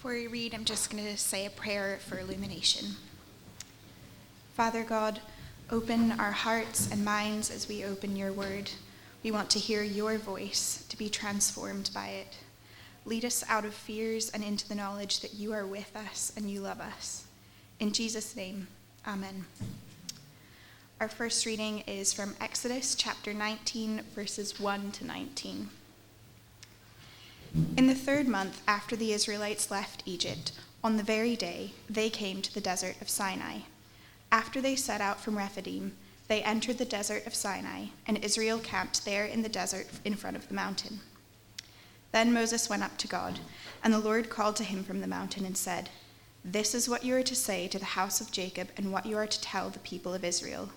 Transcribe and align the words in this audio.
Before 0.00 0.14
we 0.14 0.28
read, 0.28 0.54
I'm 0.54 0.64
just 0.64 0.90
going 0.90 1.04
to 1.04 1.18
say 1.18 1.44
a 1.44 1.50
prayer 1.50 1.98
for 2.00 2.18
illumination. 2.18 2.96
Father 4.54 4.82
God, 4.82 5.20
open 5.70 6.12
our 6.12 6.30
hearts 6.30 6.90
and 6.90 7.04
minds 7.04 7.50
as 7.50 7.68
we 7.68 7.84
open 7.84 8.16
your 8.16 8.32
word. 8.32 8.70
We 9.22 9.30
want 9.30 9.50
to 9.50 9.58
hear 9.58 9.82
your 9.82 10.16
voice, 10.16 10.86
to 10.88 10.96
be 10.96 11.10
transformed 11.10 11.90
by 11.92 12.06
it. 12.06 12.38
Lead 13.04 13.26
us 13.26 13.44
out 13.46 13.66
of 13.66 13.74
fears 13.74 14.30
and 14.30 14.42
into 14.42 14.66
the 14.66 14.74
knowledge 14.74 15.20
that 15.20 15.34
you 15.34 15.52
are 15.52 15.66
with 15.66 15.94
us 15.94 16.32
and 16.34 16.50
you 16.50 16.62
love 16.62 16.80
us. 16.80 17.26
In 17.78 17.92
Jesus' 17.92 18.34
name, 18.34 18.68
amen. 19.06 19.44
Our 20.98 21.10
first 21.10 21.44
reading 21.44 21.80
is 21.80 22.14
from 22.14 22.36
Exodus 22.40 22.94
chapter 22.94 23.34
19, 23.34 24.00
verses 24.14 24.58
1 24.58 24.92
to 24.92 25.06
19. 25.06 25.68
In 27.76 27.88
the 27.88 27.94
third 27.94 28.28
month 28.28 28.62
after 28.68 28.94
the 28.94 29.12
Israelites 29.12 29.70
left 29.70 30.04
Egypt, 30.06 30.52
on 30.84 30.96
the 30.96 31.02
very 31.02 31.34
day, 31.34 31.72
they 31.88 32.08
came 32.08 32.42
to 32.42 32.54
the 32.54 32.60
desert 32.60 32.96
of 33.00 33.08
Sinai. 33.08 33.60
After 34.30 34.60
they 34.60 34.76
set 34.76 35.00
out 35.00 35.20
from 35.20 35.36
Rephidim, 35.36 35.96
they 36.28 36.42
entered 36.42 36.78
the 36.78 36.84
desert 36.84 37.26
of 37.26 37.34
Sinai, 37.34 37.86
and 38.06 38.24
Israel 38.24 38.60
camped 38.60 39.04
there 39.04 39.24
in 39.24 39.42
the 39.42 39.48
desert 39.48 39.88
in 40.04 40.14
front 40.14 40.36
of 40.36 40.46
the 40.46 40.54
mountain. 40.54 41.00
Then 42.12 42.32
Moses 42.32 42.68
went 42.68 42.84
up 42.84 42.96
to 42.98 43.08
God, 43.08 43.40
and 43.82 43.92
the 43.92 43.98
Lord 43.98 44.30
called 44.30 44.54
to 44.56 44.64
him 44.64 44.84
from 44.84 45.00
the 45.00 45.08
mountain 45.08 45.44
and 45.44 45.56
said, 45.56 45.90
This 46.44 46.72
is 46.72 46.88
what 46.88 47.04
you 47.04 47.16
are 47.16 47.22
to 47.24 47.34
say 47.34 47.66
to 47.66 47.80
the 47.80 47.84
house 47.84 48.20
of 48.20 48.30
Jacob, 48.30 48.68
and 48.76 48.92
what 48.92 49.06
you 49.06 49.16
are 49.16 49.26
to 49.26 49.40
tell 49.40 49.70
the 49.70 49.80
people 49.80 50.14
of 50.14 50.24
Israel. 50.24 50.70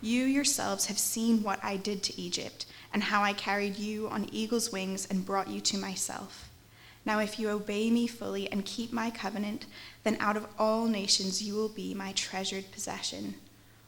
You 0.00 0.24
yourselves 0.24 0.86
have 0.86 0.98
seen 0.98 1.42
what 1.42 1.62
I 1.64 1.76
did 1.76 2.02
to 2.04 2.20
Egypt, 2.20 2.66
and 2.92 3.02
how 3.02 3.22
I 3.22 3.32
carried 3.32 3.76
you 3.76 4.08
on 4.08 4.28
eagle's 4.32 4.70
wings 4.70 5.06
and 5.10 5.26
brought 5.26 5.48
you 5.48 5.60
to 5.62 5.78
myself. 5.78 6.50
Now, 7.04 7.20
if 7.20 7.38
you 7.38 7.48
obey 7.50 7.90
me 7.90 8.06
fully 8.06 8.50
and 8.50 8.64
keep 8.64 8.92
my 8.92 9.10
covenant, 9.10 9.66
then 10.02 10.16
out 10.18 10.36
of 10.36 10.46
all 10.58 10.86
nations 10.86 11.42
you 11.42 11.54
will 11.54 11.68
be 11.68 11.94
my 11.94 12.12
treasured 12.12 12.70
possession. 12.72 13.34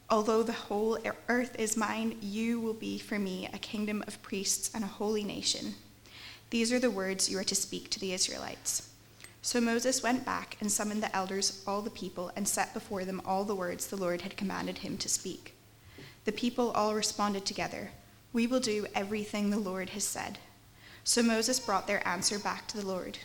Although 0.08 0.42
the 0.42 0.52
whole 0.52 0.98
earth 1.28 1.54
is 1.58 1.76
mine, 1.76 2.16
you 2.22 2.60
will 2.60 2.74
be 2.74 2.98
for 2.98 3.18
me 3.18 3.48
a 3.52 3.58
kingdom 3.58 4.02
of 4.06 4.22
priests 4.22 4.70
and 4.74 4.84
a 4.84 4.86
holy 4.86 5.24
nation. 5.24 5.74
These 6.50 6.72
are 6.72 6.78
the 6.78 6.90
words 6.90 7.28
you 7.28 7.38
are 7.38 7.44
to 7.44 7.54
speak 7.54 7.90
to 7.90 8.00
the 8.00 8.14
Israelites. 8.14 8.88
So 9.42 9.60
Moses 9.60 10.02
went 10.02 10.24
back 10.24 10.56
and 10.60 10.72
summoned 10.72 11.02
the 11.02 11.14
elders 11.14 11.62
all 11.66 11.82
the 11.82 11.90
people 11.90 12.30
and 12.36 12.48
set 12.48 12.72
before 12.72 13.04
them 13.04 13.20
all 13.24 13.44
the 13.44 13.54
words 13.54 13.86
the 13.86 13.96
Lord 13.96 14.22
had 14.22 14.36
commanded 14.36 14.78
him 14.78 14.96
to 14.98 15.08
speak. 15.08 15.54
The 16.28 16.32
people 16.32 16.72
all 16.72 16.94
responded 16.94 17.46
together, 17.46 17.92
We 18.34 18.46
will 18.46 18.60
do 18.60 18.86
everything 18.94 19.48
the 19.48 19.56
Lord 19.56 19.88
has 19.88 20.04
said. 20.04 20.38
So 21.02 21.22
Moses 21.22 21.58
brought 21.58 21.86
their 21.86 22.06
answer 22.06 22.38
back 22.38 22.68
to 22.68 22.76
the 22.76 22.86
Lord. 22.86 23.16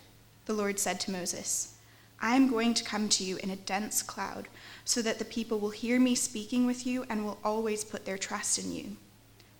The 0.45 0.53
Lord 0.53 0.79
said 0.79 1.01
to 1.01 1.11
Moses, 1.11 1.75
I 2.21 2.37
am 2.37 2.49
going 2.49 2.73
to 2.75 2.83
come 2.85 3.09
to 3.09 3.25
you 3.25 3.35
in 3.43 3.49
a 3.49 3.57
dense 3.57 4.01
cloud, 4.01 4.47
so 4.85 5.01
that 5.01 5.19
the 5.19 5.25
people 5.25 5.59
will 5.59 5.71
hear 5.71 5.99
me 5.99 6.15
speaking 6.15 6.65
with 6.65 6.87
you 6.87 7.03
and 7.09 7.25
will 7.25 7.39
always 7.43 7.83
put 7.83 8.05
their 8.05 8.17
trust 8.17 8.57
in 8.57 8.71
you. 8.71 8.95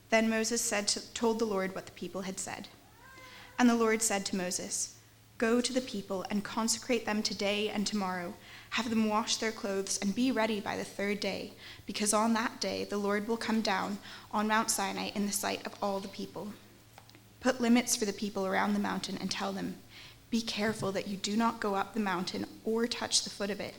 Then 0.10 0.30
Moses 0.30 0.62
said 0.62 0.88
to, 0.88 1.14
told 1.14 1.40
the 1.40 1.46
Lord 1.46 1.76
what 1.76 1.86
the 1.86 1.92
people 1.92 2.22
had 2.22 2.40
said. 2.40 2.70
And 3.60 3.70
the 3.70 3.76
Lord 3.76 4.02
said 4.02 4.26
to 4.28 4.38
Moses, 4.38 4.96
Go 5.38 5.60
to 5.60 5.74
the 5.74 5.82
people 5.82 6.26
and 6.30 6.46
consecrate 6.46 7.06
them 7.06 7.22
today 7.22 7.68
and 7.68 7.86
tomorrow 7.86 8.36
have 8.74 8.90
them 8.90 9.08
wash 9.08 9.38
their 9.38 9.52
clothes 9.52 10.00
and 10.02 10.16
be 10.16 10.32
ready 10.32 10.60
by 10.60 10.76
the 10.76 10.84
third 10.84 11.20
day, 11.20 11.54
because 11.86 12.12
on 12.12 12.34
that 12.34 12.60
day 12.60 12.84
the 12.84 12.98
Lord 12.98 13.28
will 13.28 13.38
come 13.38 13.62
down 13.62 14.00
on 14.32 14.48
Mount 14.48 14.72
Sinai 14.72 15.12
in 15.14 15.28
the 15.28 15.32
sight 15.32 15.64
of 15.64 15.76
all 15.80 16.00
the 16.00 16.08
people. 16.08 16.54
Put 17.40 17.62
limits 17.62 17.96
for 17.96 18.06
the 18.06 18.12
people 18.12 18.48
around 18.48 18.74
the 18.74 18.80
mountain 18.80 19.16
and 19.22 19.30
tell 19.30 19.54
them, 19.54 19.76
Be 20.32 20.42
careful 20.42 20.92
that 20.92 21.08
you 21.08 21.18
do 21.18 21.38
not 21.38 21.60
go 21.60 21.76
up 21.76 21.94
the 21.94 22.00
mountain 22.00 22.48
or 22.66 22.88
touch 22.88 23.24
the 23.24 23.30
foot 23.30 23.52
of 23.52 23.60
it. 23.60 23.76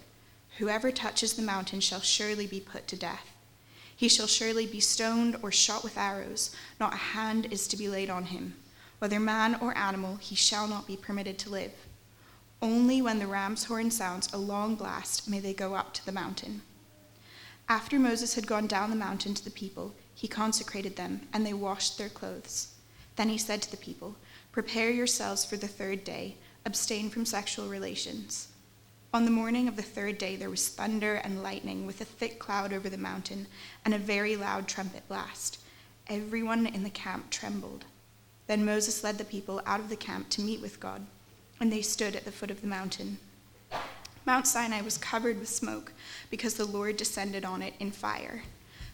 Whoever 0.58 0.92
touches 0.92 1.32
the 1.32 1.42
mountain 1.42 1.80
shall 1.80 2.00
surely 2.00 2.46
be 2.46 2.60
put 2.60 2.86
to 2.86 2.96
death. 2.96 3.32
He 3.96 4.08
shall 4.08 4.28
surely 4.28 4.64
be 4.64 4.78
stoned 4.78 5.36
or 5.42 5.50
shot 5.50 5.82
with 5.82 5.98
arrows, 5.98 6.54
not 6.78 6.94
a 6.94 6.98
hand 6.98 7.48
is 7.50 7.66
to 7.66 7.76
be 7.76 7.88
laid 7.88 8.10
on 8.10 8.26
him. 8.26 8.54
Whether 9.00 9.18
man 9.18 9.56
or 9.60 9.76
animal, 9.76 10.18
he 10.18 10.36
shall 10.36 10.68
not 10.68 10.86
be 10.86 10.96
permitted 10.96 11.36
to 11.40 11.50
live. 11.50 11.72
Only 12.64 13.02
when 13.02 13.18
the 13.18 13.26
ram's 13.26 13.64
horn 13.64 13.90
sounds 13.90 14.32
a 14.32 14.38
long 14.38 14.74
blast 14.74 15.28
may 15.28 15.38
they 15.38 15.52
go 15.52 15.74
up 15.74 15.92
to 15.92 16.06
the 16.06 16.12
mountain. 16.12 16.62
After 17.68 17.98
Moses 17.98 18.36
had 18.36 18.46
gone 18.46 18.66
down 18.66 18.88
the 18.88 18.96
mountain 18.96 19.34
to 19.34 19.44
the 19.44 19.50
people, 19.50 19.94
he 20.14 20.28
consecrated 20.28 20.96
them, 20.96 21.28
and 21.30 21.44
they 21.44 21.52
washed 21.52 21.98
their 21.98 22.08
clothes. 22.08 22.68
Then 23.16 23.28
he 23.28 23.36
said 23.36 23.60
to 23.60 23.70
the 23.70 23.76
people, 23.76 24.16
Prepare 24.50 24.88
yourselves 24.88 25.44
for 25.44 25.58
the 25.58 25.68
third 25.68 26.04
day, 26.04 26.36
abstain 26.64 27.10
from 27.10 27.26
sexual 27.26 27.68
relations. 27.68 28.48
On 29.12 29.26
the 29.26 29.30
morning 29.30 29.68
of 29.68 29.76
the 29.76 29.82
third 29.82 30.16
day, 30.16 30.34
there 30.34 30.48
was 30.48 30.66
thunder 30.66 31.16
and 31.16 31.42
lightning 31.42 31.84
with 31.84 32.00
a 32.00 32.06
thick 32.06 32.38
cloud 32.38 32.72
over 32.72 32.88
the 32.88 32.96
mountain 32.96 33.46
and 33.84 33.92
a 33.92 33.98
very 33.98 34.36
loud 34.36 34.68
trumpet 34.68 35.06
blast. 35.06 35.60
Everyone 36.06 36.64
in 36.64 36.82
the 36.82 36.88
camp 36.88 37.28
trembled. 37.28 37.84
Then 38.46 38.64
Moses 38.64 39.04
led 39.04 39.18
the 39.18 39.24
people 39.24 39.60
out 39.66 39.80
of 39.80 39.90
the 39.90 39.96
camp 39.96 40.30
to 40.30 40.40
meet 40.40 40.62
with 40.62 40.80
God 40.80 41.06
and 41.60 41.72
they 41.72 41.82
stood 41.82 42.16
at 42.16 42.24
the 42.24 42.32
foot 42.32 42.50
of 42.50 42.60
the 42.60 42.66
mountain. 42.66 43.18
Mount 44.26 44.46
Sinai 44.46 44.80
was 44.80 44.96
covered 44.96 45.38
with 45.38 45.48
smoke 45.48 45.92
because 46.30 46.54
the 46.54 46.64
Lord 46.64 46.96
descended 46.96 47.44
on 47.44 47.60
it 47.62 47.74
in 47.78 47.90
fire. 47.90 48.42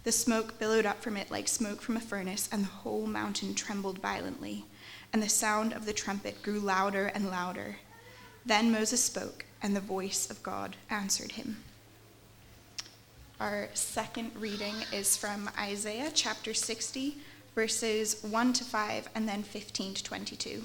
The 0.03 0.13
smoke 0.13 0.59
billowed 0.59 0.87
up 0.87 1.03
from 1.03 1.17
it 1.17 1.31
like 1.31 1.47
smoke 1.47 1.83
from 1.83 1.97
a 1.97 2.01
furnace, 2.01 2.49
and 2.51 2.65
the 2.65 2.69
whole 2.69 3.07
mountain 3.07 3.55
trembled 3.55 3.99
violently, 3.99 4.65
and 5.13 5.23
the 5.23 5.29
sound 5.29 5.73
of 5.73 5.85
the 5.85 5.93
trumpet 5.93 6.43
grew 6.43 6.59
louder 6.59 7.07
and 7.15 7.31
louder. 7.31 7.77
Then 8.47 8.73
Moses 8.73 9.05
spoke, 9.05 9.45
and 9.63 9.77
the 9.77 9.81
voice 9.81 10.31
of 10.31 10.43
God 10.43 10.77
answered 10.89 11.33
him. 11.33 11.59
Our 13.39 13.69
second 13.75 14.33
reading 14.37 14.75
is 14.93 15.17
from 15.17 15.51
Isaiah 15.59 16.11
chapter 16.13 16.55
60, 16.55 17.19
verses 17.55 18.23
1 18.23 18.53
to 18.55 18.65
5, 18.65 19.09
and 19.15 19.29
then 19.29 19.43
15 19.43 19.95
to 19.95 20.05
22. 20.05 20.65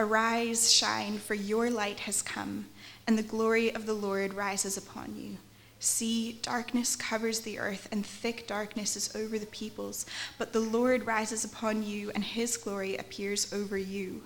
Arise, 0.00 0.72
shine, 0.72 1.18
for 1.18 1.34
your 1.34 1.68
light 1.68 2.00
has 2.00 2.22
come, 2.22 2.64
and 3.06 3.18
the 3.18 3.22
glory 3.22 3.74
of 3.74 3.84
the 3.84 3.92
Lord 3.92 4.32
rises 4.32 4.78
upon 4.78 5.14
you. 5.14 5.36
See, 5.78 6.38
darkness 6.40 6.96
covers 6.96 7.40
the 7.40 7.58
earth, 7.58 7.86
and 7.92 8.06
thick 8.06 8.46
darkness 8.46 8.96
is 8.96 9.14
over 9.14 9.38
the 9.38 9.44
peoples. 9.44 10.06
But 10.38 10.54
the 10.54 10.60
Lord 10.60 11.06
rises 11.06 11.44
upon 11.44 11.82
you, 11.82 12.10
and 12.14 12.24
his 12.24 12.56
glory 12.56 12.96
appears 12.96 13.52
over 13.52 13.76
you. 13.76 14.22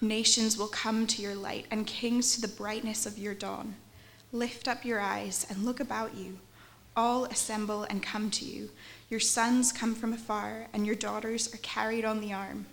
Nations 0.00 0.56
will 0.56 0.68
come 0.68 1.08
to 1.08 1.22
your 1.22 1.34
light, 1.34 1.66
and 1.72 1.88
kings 1.88 2.36
to 2.36 2.40
the 2.40 2.46
brightness 2.46 3.04
of 3.04 3.18
your 3.18 3.34
dawn. 3.34 3.74
Lift 4.30 4.68
up 4.68 4.84
your 4.84 5.00
eyes 5.00 5.44
and 5.50 5.64
look 5.64 5.80
about 5.80 6.14
you. 6.14 6.38
All 6.96 7.24
assemble 7.24 7.82
and 7.82 8.00
come 8.00 8.30
to 8.30 8.44
you. 8.44 8.70
Your 9.10 9.18
sons 9.18 9.72
come 9.72 9.96
from 9.96 10.12
afar, 10.12 10.68
and 10.72 10.86
your 10.86 10.94
daughters 10.94 11.52
are 11.52 11.58
carried 11.58 12.04
on 12.04 12.20
the 12.20 12.32
arm. 12.32 12.66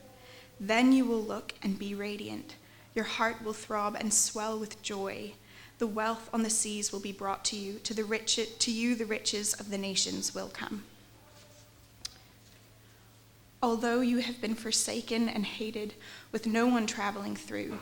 Then 0.65 0.93
you 0.93 1.03
will 1.03 1.21
look 1.21 1.53
and 1.61 1.77
be 1.77 1.93
radiant. 1.93 2.55
Your 2.95 3.03
heart 3.03 3.43
will 3.43 3.51
throb 3.51 3.97
and 3.99 4.13
swell 4.13 4.57
with 4.57 4.81
joy. 4.81 5.33
The 5.77 5.87
wealth 5.87 6.29
on 6.31 6.43
the 6.43 6.49
seas 6.49 6.93
will 6.93 7.01
be 7.01 7.11
brought 7.11 7.43
to 7.45 7.57
you. 7.57 7.79
To, 7.79 7.93
the 7.93 8.05
rich, 8.05 8.39
to 8.59 8.71
you, 8.71 8.95
the 8.95 9.05
riches 9.05 9.53
of 9.55 9.69
the 9.69 9.77
nations 9.77 10.33
will 10.33 10.47
come. 10.47 10.85
Although 13.61 13.99
you 13.99 14.19
have 14.19 14.39
been 14.39 14.55
forsaken 14.55 15.27
and 15.27 15.45
hated, 15.45 15.95
with 16.31 16.47
no 16.47 16.67
one 16.67 16.87
traveling 16.87 17.35
through, 17.35 17.79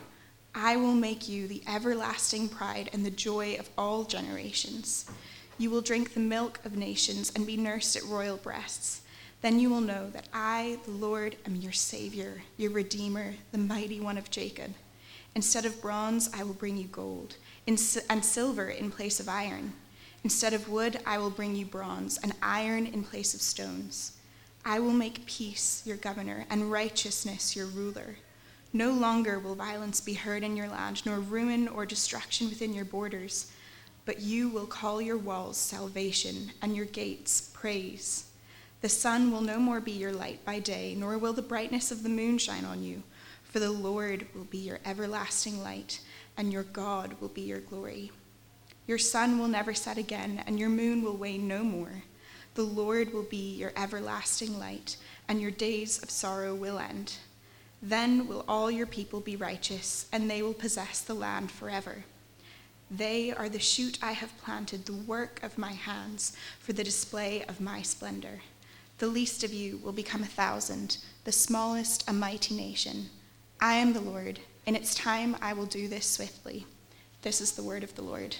I 0.52 0.74
will 0.74 0.94
make 0.94 1.28
you 1.28 1.46
the 1.46 1.62
everlasting 1.68 2.48
pride 2.48 2.90
and 2.92 3.06
the 3.06 3.12
joy 3.12 3.54
of 3.60 3.70
all 3.78 4.02
generations. 4.02 5.08
You 5.56 5.70
will 5.70 5.82
drink 5.82 6.14
the 6.14 6.20
milk 6.20 6.58
of 6.64 6.76
nations 6.76 7.30
and 7.36 7.46
be 7.46 7.56
nursed 7.56 7.94
at 7.94 8.02
royal 8.02 8.38
breasts. 8.38 9.01
Then 9.42 9.58
you 9.58 9.70
will 9.70 9.80
know 9.80 10.08
that 10.10 10.28
I, 10.32 10.78
the 10.84 10.92
Lord, 10.92 11.36
am 11.44 11.56
your 11.56 11.72
Savior, 11.72 12.42
your 12.56 12.70
Redeemer, 12.70 13.34
the 13.50 13.58
mighty 13.58 13.98
one 13.98 14.16
of 14.16 14.30
Jacob. 14.30 14.72
Instead 15.34 15.64
of 15.64 15.82
bronze, 15.82 16.30
I 16.32 16.44
will 16.44 16.54
bring 16.54 16.76
you 16.76 16.86
gold, 16.86 17.34
and 17.66 17.78
silver 17.78 18.68
in 18.68 18.92
place 18.92 19.18
of 19.18 19.28
iron. 19.28 19.72
Instead 20.22 20.54
of 20.54 20.68
wood, 20.68 21.00
I 21.04 21.18
will 21.18 21.30
bring 21.30 21.56
you 21.56 21.66
bronze, 21.66 22.18
and 22.22 22.34
iron 22.40 22.86
in 22.86 23.02
place 23.02 23.34
of 23.34 23.42
stones. 23.42 24.12
I 24.64 24.78
will 24.78 24.92
make 24.92 25.26
peace 25.26 25.82
your 25.84 25.96
governor, 25.96 26.46
and 26.48 26.70
righteousness 26.70 27.56
your 27.56 27.66
ruler. 27.66 28.18
No 28.72 28.92
longer 28.92 29.40
will 29.40 29.56
violence 29.56 30.00
be 30.00 30.14
heard 30.14 30.44
in 30.44 30.56
your 30.56 30.68
land, 30.68 31.04
nor 31.04 31.18
ruin 31.18 31.66
or 31.66 31.84
destruction 31.84 32.48
within 32.48 32.72
your 32.72 32.84
borders, 32.84 33.50
but 34.06 34.20
you 34.20 34.48
will 34.48 34.66
call 34.66 35.02
your 35.02 35.18
walls 35.18 35.56
salvation, 35.56 36.52
and 36.62 36.76
your 36.76 36.86
gates 36.86 37.50
praise. 37.52 38.26
The 38.82 38.88
sun 38.88 39.30
will 39.30 39.40
no 39.40 39.60
more 39.60 39.80
be 39.80 39.92
your 39.92 40.12
light 40.12 40.44
by 40.44 40.58
day, 40.58 40.96
nor 40.98 41.16
will 41.16 41.32
the 41.32 41.40
brightness 41.40 41.92
of 41.92 42.02
the 42.02 42.08
moon 42.08 42.36
shine 42.36 42.64
on 42.64 42.82
you, 42.82 43.04
for 43.44 43.60
the 43.60 43.70
Lord 43.70 44.26
will 44.34 44.44
be 44.44 44.58
your 44.58 44.80
everlasting 44.84 45.62
light, 45.62 46.00
and 46.36 46.52
your 46.52 46.64
God 46.64 47.14
will 47.20 47.28
be 47.28 47.42
your 47.42 47.60
glory. 47.60 48.10
Your 48.88 48.98
sun 48.98 49.38
will 49.38 49.46
never 49.46 49.72
set 49.72 49.98
again, 49.98 50.42
and 50.48 50.58
your 50.58 50.68
moon 50.68 51.02
will 51.02 51.16
wane 51.16 51.46
no 51.46 51.62
more. 51.62 52.02
The 52.54 52.64
Lord 52.64 53.14
will 53.14 53.22
be 53.22 53.54
your 53.54 53.72
everlasting 53.76 54.58
light, 54.58 54.96
and 55.28 55.40
your 55.40 55.52
days 55.52 56.02
of 56.02 56.10
sorrow 56.10 56.52
will 56.52 56.80
end. 56.80 57.18
Then 57.80 58.26
will 58.26 58.44
all 58.48 58.68
your 58.68 58.86
people 58.86 59.20
be 59.20 59.36
righteous, 59.36 60.06
and 60.12 60.28
they 60.28 60.42
will 60.42 60.54
possess 60.54 61.00
the 61.00 61.14
land 61.14 61.52
forever. 61.52 62.04
They 62.90 63.30
are 63.32 63.48
the 63.48 63.60
shoot 63.60 63.98
I 64.02 64.12
have 64.12 64.36
planted, 64.38 64.86
the 64.86 64.92
work 64.92 65.40
of 65.44 65.56
my 65.56 65.72
hands, 65.72 66.36
for 66.58 66.72
the 66.72 66.84
display 66.84 67.44
of 67.44 67.60
my 67.60 67.80
splendor. 67.82 68.40
The 69.02 69.08
least 69.08 69.42
of 69.42 69.52
you 69.52 69.78
will 69.78 69.90
become 69.90 70.22
a 70.22 70.26
thousand, 70.26 70.98
the 71.24 71.32
smallest 71.32 72.08
a 72.08 72.12
mighty 72.12 72.54
nation. 72.54 73.06
I 73.60 73.74
am 73.74 73.94
the 73.94 74.00
Lord. 74.00 74.38
In 74.64 74.76
its 74.76 74.94
time 74.94 75.34
I 75.42 75.54
will 75.54 75.66
do 75.66 75.88
this 75.88 76.06
swiftly. 76.06 76.66
This 77.22 77.40
is 77.40 77.50
the 77.50 77.64
word 77.64 77.82
of 77.82 77.96
the 77.96 78.02
Lord. 78.02 78.36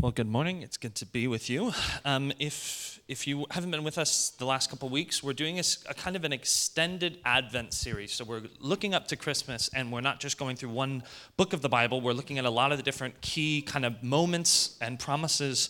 Well, 0.00 0.12
good 0.12 0.26
morning. 0.26 0.62
It's 0.62 0.78
good 0.78 0.94
to 0.94 1.04
be 1.04 1.26
with 1.26 1.50
you. 1.50 1.74
Um, 2.06 2.32
if 2.38 2.93
if 3.06 3.26
you 3.26 3.44
haven't 3.50 3.70
been 3.70 3.84
with 3.84 3.98
us 3.98 4.30
the 4.30 4.46
last 4.46 4.70
couple 4.70 4.88
weeks, 4.88 5.22
we're 5.22 5.34
doing 5.34 5.58
a, 5.58 5.62
a, 5.88 5.94
kind 5.94 6.16
of 6.16 6.24
an 6.24 6.32
extended 6.32 7.18
Advent 7.24 7.74
series. 7.74 8.12
So 8.12 8.24
we're 8.24 8.44
looking 8.60 8.94
up 8.94 9.08
to 9.08 9.16
Christmas, 9.16 9.68
and 9.74 9.92
we're 9.92 10.00
not 10.00 10.20
just 10.20 10.38
going 10.38 10.56
through 10.56 10.70
one 10.70 11.02
book 11.36 11.52
of 11.52 11.60
the 11.60 11.68
Bible. 11.68 12.00
We're 12.00 12.14
looking 12.14 12.38
at 12.38 12.46
a 12.46 12.50
lot 12.50 12.72
of 12.72 12.78
the 12.78 12.82
different 12.82 13.20
key 13.20 13.60
kind 13.60 13.84
of 13.84 14.02
moments 14.02 14.78
and 14.80 14.98
promises 14.98 15.68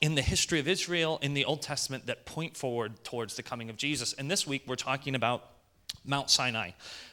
in 0.00 0.14
the 0.14 0.22
history 0.22 0.58
of 0.58 0.66
Israel 0.66 1.18
in 1.20 1.34
the 1.34 1.44
Old 1.44 1.60
Testament 1.60 2.06
that 2.06 2.24
point 2.24 2.56
forward 2.56 3.04
towards 3.04 3.36
the 3.36 3.42
coming 3.42 3.68
of 3.68 3.76
Jesus. 3.76 4.14
And 4.14 4.30
this 4.30 4.46
week, 4.46 4.62
we're 4.66 4.76
talking 4.76 5.14
about 5.14 5.46
Mount 6.06 6.30
Sinai 6.30 6.70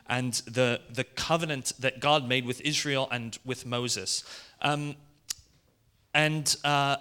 and 0.08 0.34
the 0.46 0.80
the 0.90 1.04
covenant 1.04 1.74
that 1.80 2.00
God 2.00 2.30
made 2.30 2.46
with 2.46 2.62
Israel 2.62 3.10
and 3.12 3.38
with 3.44 3.66
Moses. 3.66 4.24
Um, 4.62 4.96
and, 6.14 6.56
uh, 6.64 6.98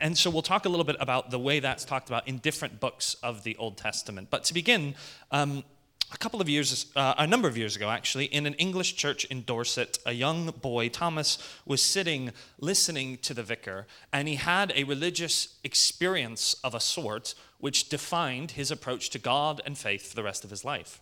and 0.00 0.16
so 0.16 0.30
we'll 0.30 0.42
talk 0.42 0.64
a 0.64 0.68
little 0.68 0.84
bit 0.84 0.96
about 1.00 1.30
the 1.30 1.38
way 1.38 1.60
that's 1.60 1.84
talked 1.84 2.08
about 2.08 2.26
in 2.28 2.38
different 2.38 2.80
books 2.80 3.14
of 3.22 3.42
the 3.42 3.56
Old 3.56 3.76
Testament. 3.76 4.28
But 4.30 4.44
to 4.44 4.54
begin, 4.54 4.94
um, 5.30 5.64
a 6.12 6.18
couple 6.18 6.40
of 6.40 6.48
years, 6.48 6.86
uh, 6.96 7.14
a 7.18 7.26
number 7.26 7.48
of 7.48 7.56
years 7.56 7.76
ago 7.76 7.88
actually, 7.88 8.26
in 8.26 8.46
an 8.46 8.54
English 8.54 8.96
church 8.96 9.24
in 9.26 9.42
Dorset, 9.42 9.98
a 10.04 10.12
young 10.12 10.46
boy, 10.60 10.88
Thomas, 10.88 11.38
was 11.64 11.82
sitting 11.82 12.32
listening 12.58 13.18
to 13.18 13.34
the 13.34 13.42
vicar, 13.42 13.86
and 14.12 14.26
he 14.26 14.34
had 14.34 14.72
a 14.74 14.84
religious 14.84 15.56
experience 15.62 16.54
of 16.64 16.74
a 16.74 16.80
sort 16.80 17.34
which 17.58 17.88
defined 17.88 18.52
his 18.52 18.70
approach 18.70 19.10
to 19.10 19.18
God 19.18 19.60
and 19.64 19.76
faith 19.78 20.08
for 20.08 20.16
the 20.16 20.22
rest 20.22 20.44
of 20.44 20.50
his 20.50 20.64
life. 20.64 21.00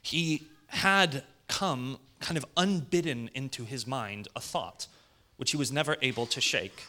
He 0.00 0.48
had 0.68 1.24
come 1.48 1.98
kind 2.20 2.38
of 2.38 2.46
unbidden 2.56 3.28
into 3.34 3.64
his 3.64 3.86
mind 3.86 4.28
a 4.36 4.40
thought 4.40 4.86
which 5.40 5.52
he 5.52 5.56
was 5.56 5.72
never 5.72 5.96
able 6.02 6.26
to 6.26 6.38
shake. 6.38 6.84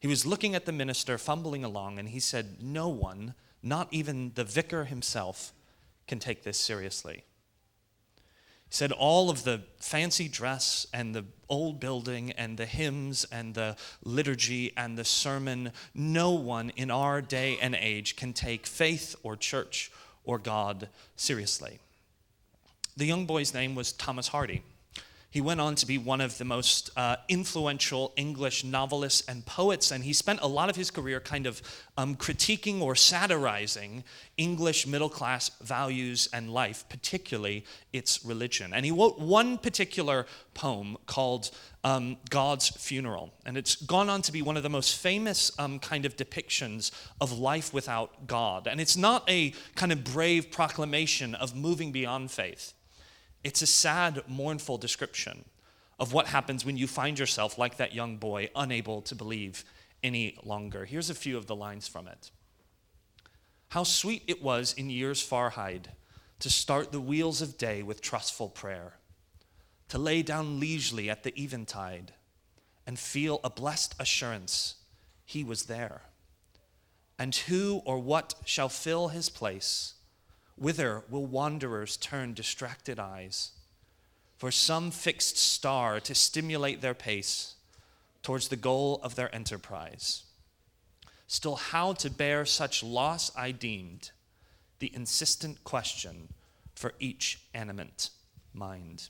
He 0.00 0.08
was 0.08 0.24
looking 0.24 0.54
at 0.54 0.64
the 0.64 0.72
minister, 0.72 1.18
fumbling 1.18 1.62
along, 1.62 1.98
and 1.98 2.08
he 2.08 2.20
said, 2.20 2.62
No 2.62 2.88
one, 2.88 3.34
not 3.62 3.88
even 3.90 4.32
the 4.34 4.44
vicar 4.44 4.86
himself, 4.86 5.52
can 6.08 6.18
take 6.18 6.42
this 6.42 6.56
seriously. 6.56 7.24
He 8.16 8.74
said, 8.74 8.92
All 8.92 9.28
of 9.28 9.44
the 9.44 9.60
fancy 9.78 10.26
dress 10.26 10.86
and 10.94 11.14
the 11.14 11.26
old 11.50 11.78
building 11.78 12.32
and 12.32 12.56
the 12.56 12.64
hymns 12.64 13.26
and 13.30 13.54
the 13.54 13.76
liturgy 14.02 14.72
and 14.74 14.96
the 14.96 15.04
sermon, 15.04 15.70
no 15.94 16.30
one 16.30 16.70
in 16.76 16.90
our 16.90 17.20
day 17.20 17.58
and 17.60 17.74
age 17.74 18.16
can 18.16 18.32
take 18.32 18.66
faith 18.66 19.14
or 19.22 19.36
church 19.36 19.92
or 20.24 20.38
God 20.38 20.88
seriously. 21.14 21.78
The 22.96 23.04
young 23.04 23.26
boy's 23.26 23.52
name 23.52 23.74
was 23.74 23.92
Thomas 23.92 24.28
Hardy. 24.28 24.62
He 25.30 25.40
went 25.40 25.60
on 25.60 25.74
to 25.76 25.86
be 25.86 25.98
one 25.98 26.20
of 26.20 26.38
the 26.38 26.44
most 26.44 26.90
uh, 26.96 27.16
influential 27.28 28.12
English 28.16 28.64
novelists 28.64 29.26
and 29.28 29.44
poets, 29.44 29.90
and 29.90 30.04
he 30.04 30.12
spent 30.12 30.40
a 30.40 30.46
lot 30.46 30.70
of 30.70 30.76
his 30.76 30.90
career 30.90 31.20
kind 31.20 31.46
of 31.46 31.60
um, 31.98 32.16
critiquing 32.16 32.80
or 32.80 32.94
satirizing 32.94 34.04
English 34.36 34.86
middle 34.86 35.08
class 35.10 35.50
values 35.60 36.28
and 36.32 36.52
life, 36.52 36.84
particularly 36.88 37.64
its 37.92 38.24
religion. 38.24 38.72
And 38.72 38.84
he 38.84 38.92
wrote 38.92 39.18
one 39.18 39.58
particular 39.58 40.26
poem 40.54 40.96
called 41.06 41.50
um, 41.84 42.16
God's 42.30 42.68
Funeral, 42.68 43.32
and 43.44 43.56
it's 43.56 43.76
gone 43.76 44.08
on 44.08 44.22
to 44.22 44.32
be 44.32 44.42
one 44.42 44.56
of 44.56 44.62
the 44.62 44.70
most 44.70 44.96
famous 44.96 45.50
um, 45.58 45.78
kind 45.80 46.06
of 46.06 46.16
depictions 46.16 46.92
of 47.20 47.38
life 47.38 47.74
without 47.74 48.26
God. 48.26 48.66
And 48.66 48.80
it's 48.80 48.96
not 48.96 49.28
a 49.28 49.52
kind 49.74 49.92
of 49.92 50.02
brave 50.02 50.50
proclamation 50.50 51.34
of 51.34 51.54
moving 51.54 51.92
beyond 51.92 52.30
faith. 52.30 52.72
It's 53.46 53.62
a 53.62 53.66
sad, 53.66 54.24
mournful 54.26 54.76
description 54.76 55.44
of 56.00 56.12
what 56.12 56.26
happens 56.26 56.64
when 56.64 56.76
you 56.76 56.88
find 56.88 57.16
yourself, 57.16 57.56
like 57.56 57.76
that 57.76 57.94
young 57.94 58.16
boy, 58.16 58.50
unable 58.56 59.02
to 59.02 59.14
believe 59.14 59.64
any 60.02 60.36
longer. 60.42 60.84
Here's 60.84 61.10
a 61.10 61.14
few 61.14 61.36
of 61.36 61.46
the 61.46 61.54
lines 61.54 61.86
from 61.86 62.08
it 62.08 62.32
How 63.68 63.84
sweet 63.84 64.24
it 64.26 64.42
was 64.42 64.72
in 64.72 64.90
years 64.90 65.22
far 65.22 65.50
hied 65.50 65.92
to 66.40 66.50
start 66.50 66.90
the 66.90 67.00
wheels 67.00 67.40
of 67.40 67.56
day 67.56 67.84
with 67.84 68.00
trustful 68.00 68.48
prayer, 68.48 68.94
to 69.90 69.96
lay 69.96 70.22
down 70.22 70.58
leisurely 70.58 71.08
at 71.08 71.22
the 71.22 71.40
eventide 71.40 72.14
and 72.84 72.98
feel 72.98 73.38
a 73.44 73.48
blessed 73.48 73.94
assurance 74.00 74.74
he 75.24 75.44
was 75.44 75.66
there. 75.66 76.00
And 77.16 77.32
who 77.32 77.80
or 77.84 78.00
what 78.00 78.34
shall 78.44 78.68
fill 78.68 79.10
his 79.10 79.28
place? 79.28 79.94
Whither 80.56 81.04
will 81.10 81.26
wanderers 81.26 81.96
turn 81.96 82.34
distracted 82.34 82.98
eyes? 82.98 83.52
For 84.38 84.50
some 84.50 84.90
fixed 84.90 85.38
star 85.38 86.00
to 86.00 86.14
stimulate 86.14 86.80
their 86.80 86.94
pace 86.94 87.54
towards 88.22 88.48
the 88.48 88.56
goal 88.56 89.00
of 89.02 89.14
their 89.14 89.34
enterprise. 89.34 90.24
Still, 91.26 91.56
how 91.56 91.92
to 91.94 92.10
bear 92.10 92.44
such 92.44 92.82
loss 92.82 93.30
I 93.36 93.50
deemed 93.50 94.10
the 94.78 94.94
insistent 94.94 95.64
question 95.64 96.28
for 96.74 96.94
each 97.00 97.40
animate 97.54 98.10
mind. 98.52 99.08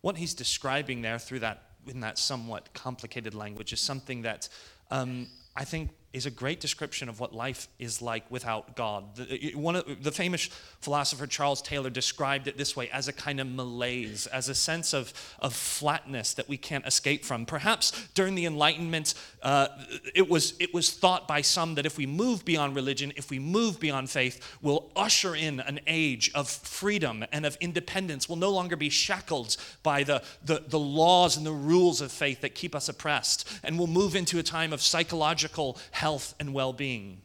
What 0.00 0.16
he's 0.16 0.34
describing 0.34 1.02
there 1.02 1.18
through 1.18 1.40
that, 1.40 1.62
in 1.86 2.00
that 2.00 2.18
somewhat 2.18 2.72
complicated 2.72 3.34
language, 3.34 3.72
is 3.72 3.80
something 3.80 4.22
that 4.22 4.48
um, 4.90 5.26
I 5.56 5.64
think 5.64 5.90
is 6.12 6.24
a 6.24 6.30
great 6.30 6.58
description 6.58 7.08
of 7.08 7.20
what 7.20 7.34
life 7.34 7.68
is 7.78 8.00
like 8.00 8.28
without 8.30 8.74
God. 8.76 9.16
The, 9.16 9.52
one 9.54 9.76
of, 9.76 10.02
the 10.02 10.10
famous 10.10 10.46
philosopher 10.80 11.26
Charles 11.26 11.60
Taylor 11.60 11.90
described 11.90 12.48
it 12.48 12.56
this 12.56 12.74
way 12.74 12.88
as 12.90 13.08
a 13.08 13.12
kind 13.12 13.40
of 13.40 13.46
malaise, 13.46 14.26
as 14.26 14.48
a 14.48 14.54
sense 14.54 14.94
of, 14.94 15.12
of 15.38 15.52
flatness 15.52 16.32
that 16.34 16.48
we 16.48 16.56
can't 16.56 16.86
escape 16.86 17.26
from. 17.26 17.44
Perhaps 17.44 18.08
during 18.14 18.34
the 18.34 18.46
Enlightenment, 18.46 19.12
uh, 19.42 19.68
it, 20.14 20.28
was, 20.30 20.54
it 20.58 20.72
was 20.72 20.90
thought 20.90 21.28
by 21.28 21.42
some 21.42 21.74
that 21.74 21.84
if 21.84 21.98
we 21.98 22.06
move 22.06 22.42
beyond 22.42 22.74
religion, 22.74 23.12
if 23.16 23.30
we 23.30 23.38
move 23.38 23.78
beyond 23.78 24.08
faith, 24.08 24.56
we'll 24.62 24.90
usher 24.96 25.34
in 25.34 25.60
an 25.60 25.78
age 25.86 26.30
of 26.34 26.48
freedom 26.48 27.22
and 27.32 27.44
of 27.44 27.58
independence. 27.60 28.30
We'll 28.30 28.38
no 28.38 28.50
longer 28.50 28.76
be 28.76 28.88
shackled 28.88 29.58
by 29.82 30.04
the, 30.04 30.22
the, 30.42 30.64
the 30.66 30.78
laws 30.78 31.36
and 31.36 31.44
the 31.44 31.52
rules 31.52 32.00
of 32.00 32.10
faith 32.10 32.40
that 32.40 32.54
keep 32.54 32.74
us 32.74 32.88
oppressed, 32.88 33.46
and 33.62 33.78
we'll 33.78 33.88
move 33.88 34.16
into 34.16 34.38
a 34.38 34.42
time 34.42 34.72
of 34.72 34.80
psychological 34.80 35.76
health 35.98 36.34
and 36.38 36.54
well 36.54 36.72
being. 36.72 37.20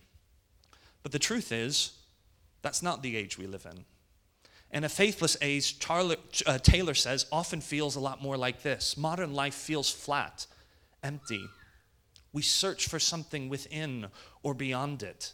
But 1.04 1.12
the 1.12 1.20
truth 1.20 1.52
is, 1.52 1.94
that's 2.64 2.82
not 2.82 3.04
the 3.04 3.16
age 3.16 3.38
we 3.38 3.46
live 3.46 3.68
in. 3.70 3.86
And 4.72 4.84
a 4.84 4.90
faithless 4.90 5.38
age, 5.42 5.78
uh, 5.88 6.58
Taylor 6.58 6.96
says, 6.96 7.28
often 7.32 7.62
feels 7.62 7.96
a 7.96 8.00
lot 8.00 8.24
more 8.24 8.36
like 8.36 8.64
this. 8.64 8.98
Modern 8.98 9.34
life 9.34 9.54
feels 9.54 9.92
flat, 9.92 10.48
empty. 11.04 11.46
We 12.32 12.42
search 12.42 12.88
for 12.88 13.00
something 13.00 13.48
within 13.48 14.08
or 14.42 14.56
beyond 14.56 15.04
it, 15.04 15.34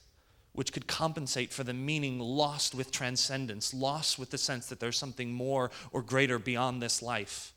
which 0.51 0.74
could 0.74 0.88
compensate 0.88 1.53
for 1.53 1.63
the 1.63 1.74
meaning 1.74 2.19
lost 2.19 2.75
with 2.75 2.91
transcendence, 2.91 3.74
lost 3.74 4.19
with 4.19 4.31
the 4.31 4.38
sense 4.38 4.65
that 4.67 4.81
there's 4.81 4.98
something 4.98 5.31
more 5.31 5.72
or 5.93 6.01
greater 6.01 6.39
beyond 6.39 6.81
this 6.81 7.01
life. 7.01 7.53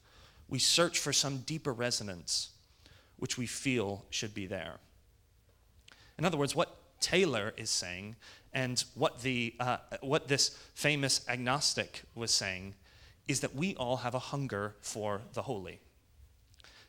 We 0.48 0.60
search 0.60 1.00
for 1.00 1.12
some 1.12 1.38
deeper 1.38 1.72
resonance, 1.72 2.50
which 3.16 3.36
we 3.36 3.46
feel 3.46 4.04
should 4.10 4.32
be 4.32 4.46
there. 4.46 4.78
In 6.22 6.26
other 6.26 6.38
words, 6.38 6.54
what 6.54 6.76
Taylor 7.00 7.52
is 7.56 7.68
saying 7.68 8.14
and 8.52 8.84
what, 8.94 9.22
the, 9.22 9.56
uh, 9.58 9.78
what 10.02 10.28
this 10.28 10.56
famous 10.72 11.26
agnostic 11.28 12.02
was 12.14 12.30
saying 12.30 12.76
is 13.26 13.40
that 13.40 13.56
we 13.56 13.74
all 13.74 13.96
have 13.96 14.14
a 14.14 14.20
hunger 14.20 14.76
for 14.80 15.22
the 15.32 15.42
holy. 15.42 15.80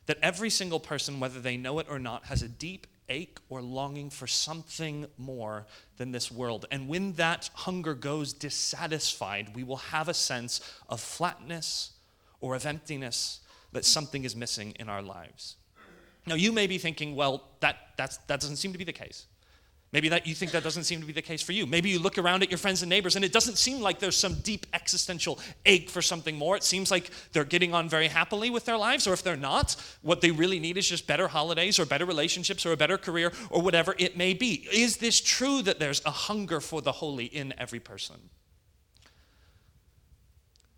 That 0.06 0.20
every 0.22 0.52
single 0.52 0.80
person, 0.80 1.20
whether 1.20 1.40
they 1.40 1.58
know 1.58 1.80
it 1.80 1.88
or 1.90 1.98
not, 1.98 2.26
has 2.26 2.44
a 2.44 2.48
deep 2.48 2.86
ache 3.10 3.40
or 3.50 3.60
longing 3.60 4.12
for 4.12 4.28
something 4.28 5.08
more 5.18 5.66
than 5.98 6.12
this 6.12 6.32
world. 6.32 6.68
And 6.70 6.88
when 6.88 7.14
that 7.14 7.50
hunger 7.56 7.96
goes 7.96 8.34
dissatisfied, 8.34 9.56
we 9.56 9.64
will 9.64 9.78
have 9.78 10.10
a 10.10 10.14
sense 10.14 10.62
of 10.88 11.02
flatness 11.02 11.94
or 12.40 12.54
of 12.54 12.68
emptiness 12.68 13.40
that 13.72 13.84
something 13.84 14.26
is 14.26 14.36
missing 14.36 14.76
in 14.80 14.90
our 14.90 15.02
lives. 15.02 15.56
Now, 16.26 16.36
you 16.36 16.52
may 16.52 16.68
be 16.68 16.78
thinking, 16.78 17.16
well, 17.16 17.44
that, 17.60 17.78
that's, 17.98 18.18
that 18.28 18.40
doesn't 18.40 18.58
seem 18.58 18.72
to 18.72 18.78
be 18.78 18.86
the 18.86 18.94
case. 18.94 19.26
Maybe 19.94 20.10
that 20.10 20.26
you 20.26 20.34
think 20.34 20.52
that 20.54 20.64
doesn't 20.64 20.86
seem 20.86 21.02
to 21.02 21.06
be 21.06 21.14
the 21.14 21.22
case 21.22 21.44
for 21.44 21.52
you. 21.52 21.68
Maybe 21.68 21.92
you 21.92 22.00
look 22.00 22.18
around 22.18 22.42
at 22.42 22.50
your 22.50 22.58
friends 22.58 22.82
and 22.82 22.90
neighbors 22.90 23.16
and 23.16 23.24
it 23.24 23.32
doesn't 23.32 23.60
seem 23.60 23.80
like 23.80 24.00
there's 24.00 24.18
some 24.18 24.34
deep 24.40 24.66
existential 24.74 25.38
ache 25.68 25.88
for 25.88 26.02
something 26.02 26.36
more. 26.36 26.58
It 26.58 26.64
seems 26.64 26.90
like 26.90 27.12
they're 27.32 27.44
getting 27.44 27.76
on 27.76 27.88
very 27.88 28.08
happily 28.08 28.50
with 28.50 28.66
their 28.66 28.76
lives, 28.76 29.06
or 29.06 29.14
if 29.14 29.22
they're 29.22 29.36
not, 29.36 29.76
what 30.02 30.22
they 30.22 30.32
really 30.32 30.60
need 30.60 30.80
is 30.80 30.90
just 30.90 31.06
better 31.06 31.28
holidays 31.28 31.78
or 31.78 31.86
better 31.86 32.08
relationships 32.08 32.66
or 32.66 32.72
a 32.72 32.78
better 32.78 32.98
career 32.98 33.32
or 33.52 33.62
whatever 33.62 33.94
it 34.00 34.18
may 34.18 34.34
be. 34.34 34.68
Is 34.74 34.98
this 34.98 35.22
true 35.22 35.62
that 35.62 35.78
there's 35.78 36.04
a 36.08 36.12
hunger 36.12 36.60
for 36.60 36.82
the 36.82 36.94
holy 36.94 37.26
in 37.26 37.54
every 37.60 37.80
person? 37.80 38.16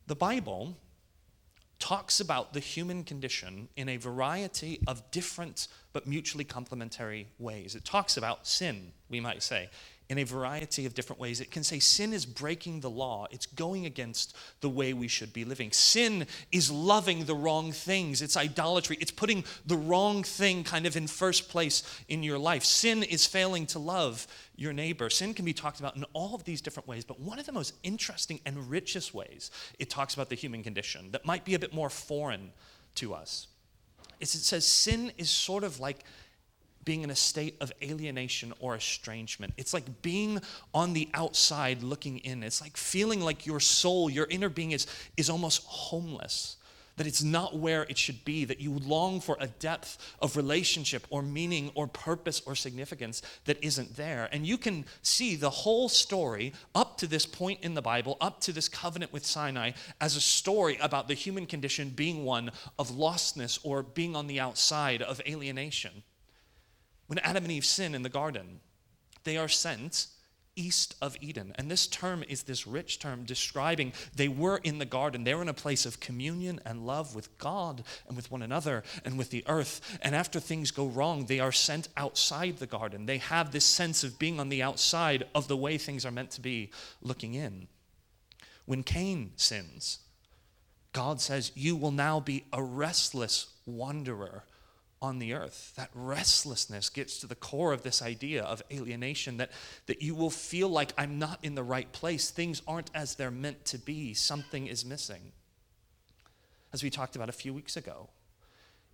The 0.07 0.15
Bible 0.15 0.75
talks 1.79 2.19
about 2.19 2.53
the 2.53 2.59
human 2.59 3.03
condition 3.03 3.67
in 3.75 3.89
a 3.89 3.97
variety 3.97 4.79
of 4.87 5.09
different 5.11 5.67
but 5.93 6.07
mutually 6.07 6.43
complementary 6.43 7.27
ways. 7.39 7.75
It 7.75 7.85
talks 7.85 8.17
about 8.17 8.47
sin, 8.47 8.91
we 9.09 9.19
might 9.19 9.43
say, 9.43 9.69
in 10.09 10.19
a 10.19 10.23
variety 10.23 10.85
of 10.85 10.93
different 10.93 11.19
ways. 11.19 11.41
It 11.41 11.51
can 11.51 11.63
say 11.63 11.79
sin 11.79 12.13
is 12.13 12.25
breaking 12.25 12.81
the 12.81 12.89
law, 12.89 13.27
it's 13.31 13.45
going 13.45 13.85
against 13.85 14.35
the 14.61 14.69
way 14.69 14.93
we 14.93 15.07
should 15.07 15.33
be 15.33 15.45
living. 15.45 15.71
Sin 15.71 16.27
is 16.51 16.69
loving 16.69 17.25
the 17.25 17.35
wrong 17.35 17.71
things, 17.71 18.21
it's 18.21 18.37
idolatry, 18.37 18.97
it's 18.99 19.11
putting 19.11 19.43
the 19.65 19.77
wrong 19.77 20.23
thing 20.23 20.63
kind 20.63 20.85
of 20.85 20.95
in 20.95 21.07
first 21.07 21.49
place 21.49 21.83
in 22.07 22.21
your 22.21 22.37
life. 22.37 22.63
Sin 22.63 23.03
is 23.03 23.25
failing 23.25 23.65
to 23.67 23.79
love 23.79 24.27
your 24.55 24.73
neighbor. 24.73 25.09
Sin 25.09 25.33
can 25.33 25.45
be 25.45 25.53
talked 25.53 25.79
about 25.79 25.95
in 25.95 26.05
all 26.13 26.35
of 26.35 26.43
these 26.43 26.61
different 26.61 26.87
ways, 26.87 27.03
but 27.03 27.19
one 27.19 27.39
of 27.39 27.45
the 27.45 27.51
most 27.51 27.73
interesting 27.83 28.39
and 28.45 28.69
richest 28.69 29.13
ways 29.13 29.49
it 29.79 29.89
talks 29.89 30.13
about 30.13 30.29
the 30.29 30.35
human 30.35 30.63
condition 30.63 31.11
that 31.11 31.25
might 31.25 31.45
be 31.45 31.55
a 31.55 31.59
bit 31.59 31.73
more 31.73 31.89
foreign 31.89 32.51
to 32.95 33.13
us 33.13 33.47
is 34.19 34.35
it 34.35 34.41
says 34.41 34.65
sin 34.65 35.11
is 35.17 35.29
sort 35.29 35.63
of 35.63 35.79
like 35.79 36.03
being 36.85 37.01
in 37.01 37.09
a 37.09 37.15
state 37.15 37.57
of 37.59 37.71
alienation 37.81 38.53
or 38.59 38.75
estrangement. 38.75 39.53
It's 39.57 39.73
like 39.73 40.01
being 40.01 40.39
on 40.73 40.93
the 40.93 41.09
outside 41.13 41.83
looking 41.83 42.19
in. 42.19 42.43
It's 42.43 42.61
like 42.61 42.77
feeling 42.77 43.21
like 43.21 43.45
your 43.45 43.59
soul, 43.59 44.09
your 44.09 44.27
inner 44.29 44.49
being 44.49 44.71
is, 44.71 44.87
is 45.17 45.29
almost 45.29 45.63
homeless, 45.65 46.57
that 46.97 47.07
it's 47.07 47.23
not 47.23 47.57
where 47.57 47.83
it 47.83 47.97
should 47.97 48.23
be, 48.23 48.45
that 48.45 48.61
you 48.61 48.71
long 48.71 49.19
for 49.19 49.35
a 49.39 49.47
depth 49.47 49.97
of 50.21 50.37
relationship 50.37 51.05
or 51.09 51.21
meaning 51.21 51.71
or 51.75 51.87
purpose 51.87 52.41
or 52.45 52.55
significance 52.55 53.21
that 53.45 53.61
isn't 53.61 53.97
there. 53.97 54.29
And 54.31 54.45
you 54.45 54.57
can 54.57 54.85
see 55.01 55.35
the 55.35 55.49
whole 55.49 55.89
story 55.89 56.53
up 56.73 56.97
to 56.99 57.07
this 57.07 57.25
point 57.25 57.59
in 57.63 57.73
the 57.73 57.81
Bible, 57.81 58.15
up 58.21 58.39
to 58.41 58.53
this 58.53 58.69
covenant 58.69 59.11
with 59.11 59.25
Sinai, 59.25 59.71
as 59.99 60.15
a 60.15 60.21
story 60.21 60.77
about 60.81 61.07
the 61.07 61.15
human 61.15 61.47
condition 61.47 61.89
being 61.89 62.23
one 62.23 62.51
of 62.79 62.91
lostness 62.91 63.59
or 63.63 63.83
being 63.83 64.15
on 64.15 64.27
the 64.27 64.39
outside 64.39 65.01
of 65.01 65.19
alienation. 65.27 66.03
When 67.07 67.19
Adam 67.19 67.43
and 67.43 67.51
Eve 67.51 67.65
sin 67.65 67.95
in 67.95 68.03
the 68.03 68.09
garden, 68.09 68.59
they 69.23 69.37
are 69.37 69.47
sent 69.47 70.07
east 70.55 70.95
of 71.01 71.17
Eden. 71.21 71.53
And 71.55 71.69
this 71.69 71.87
term 71.87 72.23
is 72.27 72.43
this 72.43 72.65
rich 72.65 72.99
term 72.99 73.23
describing 73.23 73.93
they 74.15 74.27
were 74.27 74.57
in 74.57 74.79
the 74.79 74.85
garden. 74.85 75.23
They 75.23 75.35
were 75.35 75.41
in 75.41 75.49
a 75.49 75.53
place 75.53 75.85
of 75.85 75.99
communion 75.99 76.59
and 76.65 76.85
love 76.85 77.15
with 77.15 77.37
God 77.37 77.83
and 78.07 78.15
with 78.15 78.31
one 78.31 78.41
another 78.41 78.83
and 79.03 79.17
with 79.17 79.29
the 79.29 79.43
earth. 79.47 79.97
And 80.01 80.15
after 80.15 80.39
things 80.39 80.71
go 80.71 80.87
wrong, 80.87 81.25
they 81.25 81.39
are 81.39 81.51
sent 81.51 81.89
outside 81.97 82.57
the 82.57 82.67
garden. 82.67 83.05
They 83.05 83.17
have 83.17 83.51
this 83.51 83.65
sense 83.65 84.03
of 84.03 84.19
being 84.19 84.39
on 84.39 84.49
the 84.49 84.63
outside 84.63 85.25
of 85.35 85.47
the 85.47 85.57
way 85.57 85.77
things 85.77 86.05
are 86.05 86.11
meant 86.11 86.31
to 86.31 86.41
be, 86.41 86.71
looking 87.01 87.33
in. 87.33 87.67
When 88.65 88.83
Cain 88.83 89.33
sins, 89.35 89.99
God 90.93 91.19
says, 91.21 91.51
You 91.55 91.75
will 91.75 91.91
now 91.91 92.19
be 92.19 92.45
a 92.53 92.63
restless 92.63 93.47
wanderer 93.65 94.43
on 95.05 95.19
the 95.19 95.33
earth. 95.33 95.73
That 95.77 95.89
restlessness 95.93 96.89
gets 96.89 97.19
to 97.19 97.27
the 97.27 97.35
core 97.35 97.71
of 97.71 97.83
this 97.83 98.01
idea 98.01 98.43
of 98.43 98.61
alienation 98.71 99.37
that, 99.37 99.51
that 99.85 100.01
you 100.01 100.15
will 100.15 100.29
feel 100.29 100.67
like 100.67 100.91
I'm 100.97 101.19
not 101.19 101.39
in 101.43 101.55
the 101.55 101.63
right 101.63 101.91
place. 101.91 102.29
Things 102.29 102.61
aren't 102.67 102.91
as 102.93 103.15
they're 103.15 103.31
meant 103.31 103.63
to 103.65 103.77
be. 103.77 104.13
Something 104.13 104.67
is 104.67 104.83
missing. 104.83 105.31
As 106.73 106.83
we 106.83 106.89
talked 106.89 107.15
about 107.15 107.29
a 107.29 107.33
few 107.33 107.53
weeks 107.53 107.77
ago, 107.77 108.09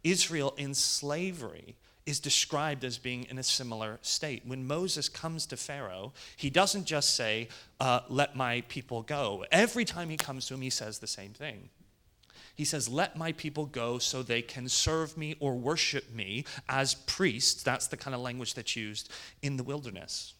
Israel 0.03 0.53
in 0.57 0.73
slavery 0.73 1.75
is 2.05 2.19
described 2.19 2.83
as 2.83 2.97
being 2.97 3.25
in 3.29 3.37
a 3.37 3.43
similar 3.43 3.99
state. 4.01 4.43
When 4.45 4.67
Moses 4.67 5.07
comes 5.07 5.45
to 5.47 5.57
Pharaoh, 5.57 6.13
he 6.35 6.49
doesn't 6.49 6.85
just 6.85 7.15
say, 7.15 7.47
uh, 7.79 8.01
Let 8.09 8.35
my 8.35 8.61
people 8.67 9.03
go. 9.03 9.45
Every 9.51 9.85
time 9.85 10.09
he 10.09 10.17
comes 10.17 10.47
to 10.47 10.55
him, 10.55 10.61
he 10.61 10.69
says 10.69 10.99
the 10.99 11.07
same 11.07 11.31
thing. 11.31 11.69
He 12.55 12.65
says, 12.65 12.89
Let 12.89 13.17
my 13.17 13.31
people 13.31 13.65
go 13.65 13.97
so 13.97 14.23
they 14.23 14.41
can 14.41 14.67
serve 14.67 15.17
me 15.17 15.35
or 15.39 15.55
worship 15.55 16.13
me 16.13 16.45
as 16.69 16.93
priests. 16.93 17.63
That's 17.63 17.87
the 17.87 17.97
kind 17.97 18.13
of 18.13 18.21
language 18.21 18.53
that's 18.53 18.75
used 18.75 19.11
in 19.41 19.57
the 19.57 19.63
wilderness. 19.63 20.33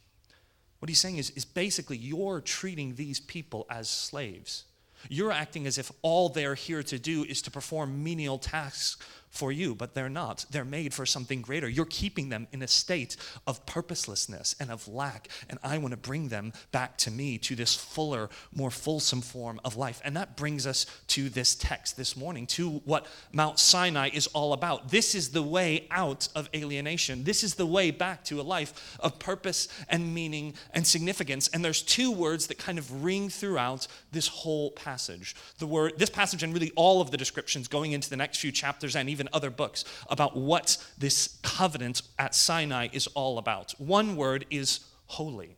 What 0.80 0.90
he's 0.90 1.00
saying 1.00 1.18
is, 1.18 1.30
is 1.32 1.46
basically, 1.46 1.98
you're 1.98 2.42
treating 2.42 2.96
these 2.96 3.20
people 3.20 3.68
as 3.70 3.88
slaves. 3.88 4.66
You're 5.10 5.32
acting 5.32 5.68
as 5.68 5.78
if 5.78 5.92
all 6.02 6.30
they're 6.30 6.56
here 6.56 6.84
to 6.84 7.00
do 7.00 7.24
is 7.24 7.42
to 7.44 7.52
perform 7.52 8.04
menial 8.04 8.38
tasks 8.38 8.98
for 9.32 9.52
you, 9.52 9.74
but 9.74 9.96
they're 9.96 10.10
not. 10.10 10.46
They're 10.52 10.66
made 10.66 10.94
for 10.94 11.06
something 11.06 11.42
greater. 11.42 11.68
You're 11.68 11.86
keeping 11.86 12.30
them 12.30 12.48
in 12.52 12.62
a 12.62 12.68
state 12.68 13.16
of 13.48 13.66
purposelessness 13.66 14.56
and 14.60 14.70
of 14.70 14.88
lack, 14.88 15.30
and 15.50 15.58
I 15.64 15.78
want 15.78 15.92
to 15.92 15.98
bring 15.98 16.28
them 16.28 16.54
back 16.72 16.98
to 17.00 17.12
me, 17.12 17.38
to 17.40 17.56
this 17.56 17.74
fuller, 17.74 18.30
more 18.54 18.70
fulsome 18.70 19.22
form 19.22 19.60
of 19.64 19.78
life. 19.78 20.02
And 20.04 20.16
that 20.18 20.36
brings 20.36 20.68
us 20.68 20.86
to 21.08 21.30
this 21.30 21.56
text 21.56 21.98
this 21.98 22.18
morning, 22.18 22.46
to 22.48 22.82
what 22.86 23.08
Mount 23.32 23.58
Sinai 23.58 24.10
is 24.14 24.28
all 24.28 24.54
about. 24.54 24.90
This 24.90 25.16
is 25.16 25.30
the 25.30 25.42
way 25.42 25.88
out 25.90 26.28
of 26.36 26.50
alienation. 26.54 27.24
This 27.24 27.44
is 27.44 27.56
the 27.56 27.66
way 27.66 27.90
back 27.90 28.26
to 28.26 28.42
a 28.42 28.44
life 28.44 28.98
of 29.00 29.18
purpose 29.18 29.70
and 29.88 30.14
meaning 30.14 30.56
and 30.74 30.86
significance. 30.86 31.48
And 31.54 31.64
there's 31.64 31.82
two 31.82 32.12
words 32.12 32.48
that 32.48 32.58
kind 32.58 32.78
of 32.78 33.04
ring 33.04 33.30
throughout 33.30 33.88
this 34.12 34.28
whole 34.28 34.72
passage. 34.72 35.36
The 35.60 35.68
word, 35.68 35.94
this 35.98 36.10
passage, 36.10 36.44
and 36.44 36.54
really 36.54 36.72
all 36.76 37.00
of 37.00 37.12
the 37.12 37.18
descriptions 37.18 37.68
going 37.70 37.94
into 37.94 38.10
the 38.10 38.18
next 38.18 38.40
few 38.40 38.52
chapters 38.52 38.96
and 38.96 39.10
even 39.10 39.21
even 39.22 39.30
other 39.34 39.52
books 39.52 39.86
about 40.10 40.36
what 40.36 40.78
this 40.98 41.38
covenant 41.44 42.02
at 42.18 42.34
Sinai 42.34 42.88
is 42.92 43.06
all 43.08 43.38
about. 43.38 43.74
One 43.78 44.16
word 44.16 44.46
is 44.50 44.80
holy. 45.06 45.58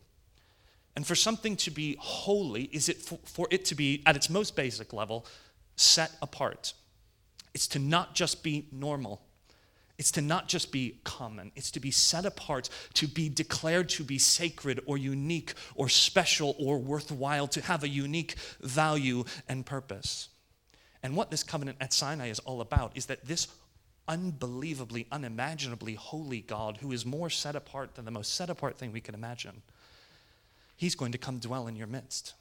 And 0.95 1.07
for 1.07 1.15
something 1.15 1.55
to 1.57 1.71
be 1.71 1.95
holy, 1.99 2.63
is 2.63 2.89
it 2.89 2.97
for, 2.97 3.19
for 3.23 3.47
it 3.49 3.65
to 3.65 3.75
be, 3.75 4.03
at 4.05 4.15
its 4.15 4.29
most 4.29 4.55
basic 4.55 4.91
level, 4.91 5.25
set 5.77 6.11
apart. 6.21 6.73
It's 7.53 7.67
to 7.67 7.79
not 7.79 8.13
just 8.13 8.43
be 8.43 8.67
normal. 8.71 9.21
It's 9.97 10.11
to 10.11 10.21
not 10.21 10.49
just 10.49 10.71
be 10.71 10.99
common, 11.03 11.51
it's 11.55 11.71
to 11.71 11.79
be 11.79 11.91
set 11.91 12.25
apart, 12.25 12.67
to 12.95 13.07
be 13.07 13.29
declared 13.29 13.89
to 13.89 14.03
be 14.03 14.17
sacred 14.17 14.81
or 14.87 14.97
unique 14.97 15.53
or 15.75 15.87
special 15.87 16.55
or 16.59 16.79
worthwhile, 16.79 17.47
to 17.47 17.61
have 17.61 17.83
a 17.83 17.87
unique 17.87 18.35
value 18.59 19.23
and 19.47 19.65
purpose. 19.65 20.29
And 21.03 21.15
what 21.15 21.29
this 21.29 21.43
covenant 21.43 21.77
at 21.81 21.93
Sinai 21.93 22.29
is 22.29 22.39
all 22.39 22.61
about 22.61 22.93
is 22.95 23.05
that 23.07 23.25
this 23.25 23.47
unbelievably, 24.07 25.07
unimaginably 25.11 25.95
holy 25.95 26.41
God, 26.41 26.77
who 26.77 26.91
is 26.91 27.05
more 27.05 27.29
set 27.29 27.55
apart 27.55 27.95
than 27.95 28.05
the 28.05 28.11
most 28.11 28.33
set 28.33 28.49
apart 28.49 28.77
thing 28.77 28.91
we 28.91 29.01
can 29.01 29.13
imagine, 29.13 29.61
he's 30.77 30.95
going 30.95 31.11
to 31.11 31.17
come 31.17 31.39
dwell 31.39 31.67
in 31.67 31.75
your 31.75 31.87
midst. 31.87 32.33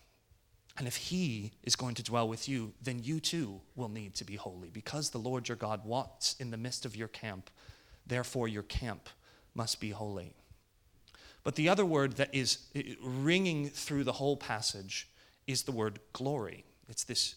And 0.78 0.86
if 0.86 0.96
he 0.96 1.52
is 1.64 1.76
going 1.76 1.94
to 1.96 2.02
dwell 2.02 2.28
with 2.28 2.48
you, 2.48 2.72
then 2.82 3.00
you 3.02 3.20
too 3.20 3.60
will 3.76 3.90
need 3.90 4.14
to 4.14 4.24
be 4.24 4.36
holy 4.36 4.70
because 4.70 5.10
the 5.10 5.18
Lord 5.18 5.48
your 5.48 5.56
God 5.56 5.84
walks 5.84 6.34
in 6.38 6.50
the 6.50 6.56
midst 6.56 6.86
of 6.86 6.96
your 6.96 7.08
camp. 7.08 7.50
Therefore, 8.06 8.48
your 8.48 8.62
camp 8.62 9.08
must 9.54 9.80
be 9.80 9.90
holy. 9.90 10.32
But 11.44 11.56
the 11.56 11.68
other 11.68 11.84
word 11.84 12.12
that 12.12 12.34
is 12.34 12.58
ringing 13.02 13.68
through 13.68 14.04
the 14.04 14.12
whole 14.12 14.36
passage 14.36 15.08
is 15.46 15.64
the 15.64 15.72
word 15.72 15.98
glory. 16.12 16.64
It's 16.88 17.04
this 17.04 17.34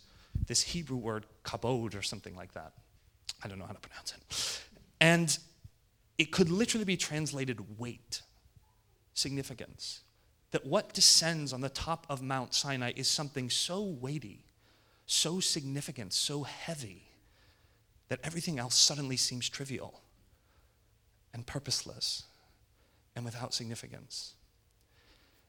this 0.48 0.62
Hebrew 0.62 0.98
word 0.98 1.26
kabod 1.44 1.98
or 1.98 2.02
something 2.02 2.36
like 2.36 2.54
that. 2.54 2.74
I 3.44 3.48
don't 3.48 3.60
know 3.60 3.66
how 3.66 3.74
to 3.74 3.80
pronounce 3.80 4.14
it. 4.14 4.62
And 5.02 5.38
it 6.18 6.32
could 6.32 6.50
literally 6.50 6.86
be 6.86 6.98
translated 6.98 7.80
weight, 7.80 8.22
significance. 9.14 10.02
That 10.52 10.66
what 10.66 10.94
descends 10.94 11.52
on 11.52 11.62
the 11.62 11.70
top 11.70 12.06
of 12.10 12.22
Mount 12.22 12.54
Sinai 12.54 12.94
is 12.96 13.08
something 13.10 13.50
so 13.50 13.84
weighty, 13.84 14.46
so 15.06 15.40
significant, 15.40 16.14
so 16.14 16.44
heavy, 16.44 17.04
that 18.08 18.20
everything 18.24 18.60
else 18.60 18.76
suddenly 18.76 19.18
seems 19.18 19.50
trivial 19.50 20.02
and 21.34 21.46
purposeless 21.46 22.24
and 23.16 23.26
without 23.26 23.54
significance. 23.54 24.34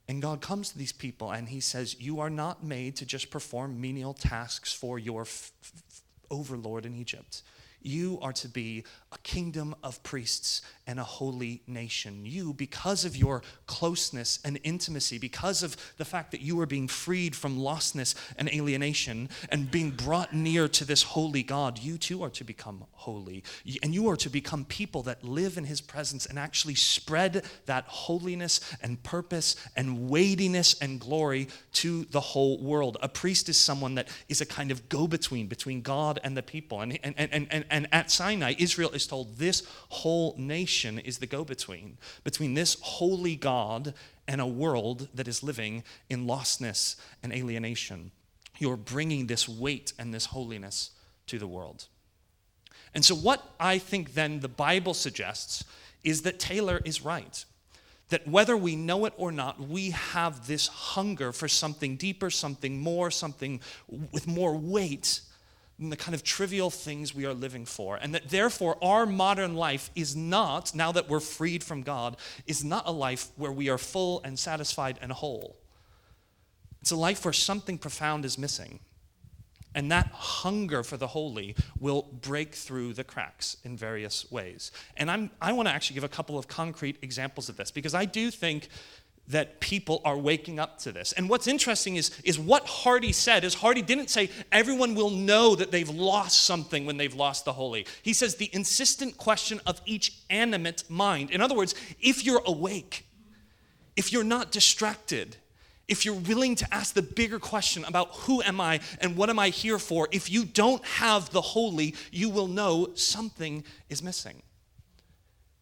And 0.09 0.23
God 0.23 0.41
comes 0.41 0.71
to 0.71 0.79
these 0.79 0.93
people 0.93 1.33
and 1.33 1.49
he 1.49 1.61
says, 1.61 2.01
You 2.01 2.21
are 2.21 2.31
not 2.31 2.63
made 2.63 2.97
to 2.97 3.07
just 3.07 3.31
perform 3.31 3.81
menial 3.81 4.15
tasks 4.15 4.73
for 4.73 4.99
your 4.99 5.23
f- 5.23 5.51
f- 5.65 6.03
overlord 6.31 6.87
in 6.87 6.95
Egypt. 6.95 7.43
You 7.87 8.19
are 8.21 8.33
to 8.35 8.49
be 8.49 8.85
a 9.13 9.19
kingdom 9.19 9.75
of 9.83 10.03
priests 10.03 10.63
and 10.87 10.99
a 10.99 11.05
holy 11.05 11.63
nation. 11.67 12.27
You, 12.27 12.53
because 12.53 13.05
of 13.05 13.17
your 13.17 13.43
closeness 13.67 14.39
and 14.45 14.59
intimacy, 14.65 15.19
because 15.19 15.63
of 15.63 15.77
the 15.97 16.05
fact 16.05 16.31
that 16.33 16.41
you 16.41 16.61
are 16.61 16.67
being 16.67 16.89
freed 16.89 17.35
from 17.35 17.59
lostness 17.59 18.15
and 18.37 18.49
alienation 18.53 19.29
and 19.49 19.71
being 19.71 19.91
brought 19.91 20.33
near 20.33 20.69
to 20.69 20.85
this 20.85 21.03
holy 21.03 21.43
God, 21.43 21.79
you 21.79 21.99
too 21.99 22.23
are 22.23 22.31
to 22.31 22.45
become 22.45 22.85
holy. 22.93 23.45
And 23.83 23.95
you 23.95 24.09
are 24.09 24.17
to 24.17 24.29
become 24.29 24.65
people 24.65 25.03
that 25.05 25.23
live 25.25 25.57
in 25.57 25.65
his 25.65 25.81
presence 25.81 26.27
and 26.27 26.39
actually 26.39 26.75
spread 26.75 27.45
that 27.67 27.85
holiness 27.87 28.61
and 28.83 29.03
purpose 29.03 29.57
and 29.77 30.09
weightiness 30.09 30.77
and 30.81 31.01
glory 31.01 31.49
to 31.75 32.05
the 32.07 32.21
whole 32.21 32.61
world. 32.63 32.97
A 33.03 33.09
priest 33.09 33.49
is 33.49 33.59
someone 33.59 33.95
that 33.95 34.09
is 34.29 34.41
a 34.41 34.47
kind 34.47 34.71
of 34.71 34.89
go 34.89 35.07
between 35.07 35.47
between 35.47 35.83
God 35.83 36.21
and 36.25 36.37
the 36.37 36.43
people. 36.43 36.81
And, 36.81 36.99
and, 37.03 37.15
and, 37.19 37.47
and, 37.51 37.65
and 37.77 37.87
at 37.93 38.11
Sinai, 38.11 38.55
Israel 38.59 38.93
is 38.93 39.07
told 39.07 39.37
this 39.37 39.63
whole 39.91 40.35
nation 40.39 40.99
is 40.99 41.19
the 41.19 41.27
go 41.27 41.45
between, 41.45 41.99
between 42.25 42.55
this 42.55 42.79
holy 42.81 43.37
God 43.37 43.93
and 44.27 44.41
a 44.41 44.47
world 44.47 45.09
that 45.13 45.29
is 45.29 45.43
living 45.43 45.85
in 46.09 46.27
lostness 46.27 46.97
and 47.23 47.35
alienation. 47.35 48.13
You're 48.59 48.79
bringing 48.79 49.27
this 49.27 49.47
weight 49.47 49.93
and 49.99 50.15
this 50.15 50.25
holiness 50.25 50.93
to 51.27 51.39
the 51.39 51.47
world. 51.47 51.85
And 52.95 53.05
so, 53.05 53.15
what 53.15 53.47
I 53.61 53.77
think 53.77 54.15
then 54.15 54.41
the 54.41 54.49
Bible 54.49 54.95
suggests 54.95 55.63
is 56.03 56.23
that 56.23 56.39
Taylor 56.39 56.81
is 56.83 57.05
right. 57.05 57.45
That 58.09 58.27
whether 58.27 58.57
we 58.57 58.75
know 58.75 59.05
it 59.05 59.13
or 59.19 59.31
not, 59.31 59.61
we 59.61 59.91
have 59.91 60.47
this 60.47 60.67
hunger 60.69 61.31
for 61.31 61.47
something 61.47 61.97
deeper, 61.97 62.31
something 62.31 62.81
more, 62.81 63.11
something 63.11 63.61
with 64.13 64.27
more 64.27 64.57
weight 64.57 65.21
than 65.79 65.91
the 65.91 65.97
kind 65.97 66.15
of 66.15 66.23
trivial 66.23 66.71
things 66.71 67.15
we 67.15 67.27
are 67.27 67.35
living 67.35 67.67
for. 67.67 67.97
And 67.97 68.15
that 68.15 68.31
therefore, 68.31 68.79
our 68.83 69.05
modern 69.07 69.55
life 69.55 69.91
is 69.95 70.17
not, 70.17 70.75
now 70.75 70.93
that 70.93 71.09
we're 71.09 71.21
freed 71.21 71.63
from 71.63 71.83
God, 71.83 72.17
is 72.47 72.65
not 72.65 72.87
a 72.87 72.93
life 72.93 73.29
where 73.37 73.53
we 73.53 73.69
are 73.69 73.79
full 73.79 74.21
and 74.25 74.39
satisfied 74.39 74.99
and 75.03 75.13
whole. 75.13 75.57
It's 76.81 76.93
a 76.93 76.97
life 76.97 77.25
where 77.25 77.33
something 77.33 77.79
profound 77.79 78.25
is 78.25 78.39
missing. 78.39 78.81
And 79.75 79.93
that 79.93 80.07
hunger 80.07 80.83
for 80.83 80.97
the 80.97 81.09
holy 81.09 81.55
will 81.79 82.03
break 82.23 82.55
through 82.55 82.95
the 82.95 83.05
cracks 83.05 83.59
in 83.63 83.77
various 83.77 84.31
ways. 84.31 84.73
And 84.97 85.11
I'm, 85.11 85.31
I 85.43 85.53
want 85.53 85.69
to 85.69 85.75
actually 85.75 85.95
give 85.95 86.05
a 86.05 86.09
couple 86.09 86.39
of 86.39 86.49
concrete 86.49 86.97
examples 87.03 87.51
of 87.51 87.59
this 87.59 87.71
because 87.71 87.95
I 87.95 88.07
do 88.07 88.31
think 88.31 88.69
that 89.29 89.61
people 89.61 90.01
are 90.05 90.17
waking 90.17 90.59
up 90.59 90.79
to 90.79 90.93
this. 90.93 91.13
And 91.13 91.29
what's 91.29 91.47
interesting 91.47 91.97
is, 91.97 92.11
is 92.23 92.39
what 92.39 92.67
Hardy 92.67 93.13
said 93.13 93.45
is 93.45 93.55
Hardy 93.55 93.83
didn't 93.83 94.09
say 94.09 94.31
everyone 94.53 94.95
will 94.95 95.11
know 95.11 95.57
that 95.57 95.71
they've 95.71 95.89
lost 95.89 96.45
something 96.45 96.87
when 96.87 96.97
they've 96.97 97.15
lost 97.15 97.45
the 97.45 97.53
holy. 97.53 97.87
He 98.03 98.13
says 98.13 98.37
the 98.37 98.51
insistent 98.53 99.17
question 99.17 99.61
of 99.67 99.81
each 99.85 100.13
animate 100.31 100.85
mind. 100.89 101.31
In 101.31 101.41
other 101.41 101.57
words, 101.57 101.75
if 102.01 102.25
you're 102.25 102.43
awake, 102.47 103.07
if 103.97 104.13
you're 104.13 104.25
not 104.25 104.53
distracted, 104.53 105.37
if 105.89 106.05
you're 106.05 106.15
willing 106.15 106.55
to 106.57 106.75
ask 106.75 106.95
the 106.95 107.03
bigger 107.03 107.39
question 107.39 107.85
about 107.85 108.09
who 108.11 108.43
am 108.43 108.61
I 108.61 108.81
and 109.01 109.17
what 109.17 109.31
am 109.31 109.39
I 109.39 109.51
here 109.51 109.79
for, 109.79 110.09
if 110.13 110.31
you 110.31 110.45
don't 110.45 110.85
have 110.85 111.31
the 111.31 111.41
holy, 111.41 111.95
you 112.11 112.29
will 112.29 112.49
know 112.49 112.89
something 112.95 113.65
is 113.89 114.03
missing. 114.03 114.43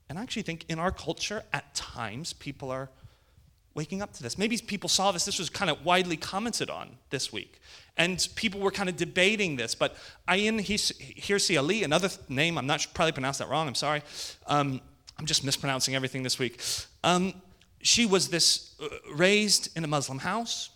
And 0.09 0.19
I 0.19 0.23
actually 0.23 0.43
think 0.43 0.67
in 0.69 0.79
our 0.79 0.91
culture, 0.91 1.45
at 1.53 1.75
times, 1.75 2.33
people 2.33 2.71
are 2.71 2.91
waking 3.75 4.03
up 4.03 4.13
to 4.15 4.23
this. 4.23 4.39
Maybe 4.39 4.57
people 4.59 4.89
saw 4.89 5.13
this. 5.13 5.25
This 5.25 5.39
was 5.39 5.51
kind 5.51 5.71
of 5.71 5.85
widely 5.85 6.17
commented 6.17 6.71
on 6.71 6.91
this 7.11 7.33
week. 7.33 7.61
And 7.97 8.27
people 8.35 8.61
were 8.61 8.71
kind 8.71 8.89
of 8.89 8.97
debating 8.97 9.57
this. 9.57 9.75
But 9.75 9.97
Ayin 10.29 10.61
Hirsi 10.61 11.59
Ali, 11.59 11.85
another 11.85 12.09
name, 12.29 12.59
I'm 12.59 12.67
not 12.67 12.87
probably 12.95 13.13
pronounced 13.13 13.39
that 13.41 13.49
wrong, 13.49 13.69
I'm 13.69 13.75
sorry. 13.75 14.03
Um, 14.47 14.81
I'm 15.19 15.27
just 15.27 15.45
mispronouncing 15.45 15.95
everything 15.95 16.23
this 16.23 16.39
week. 16.39 16.61
Um, 17.03 17.35
she 17.83 18.07
was 18.07 18.29
this 18.29 18.75
uh, 18.83 18.89
raised 19.13 19.77
in 19.77 19.85
a 19.85 19.87
Muslim 19.87 20.19
house, 20.19 20.71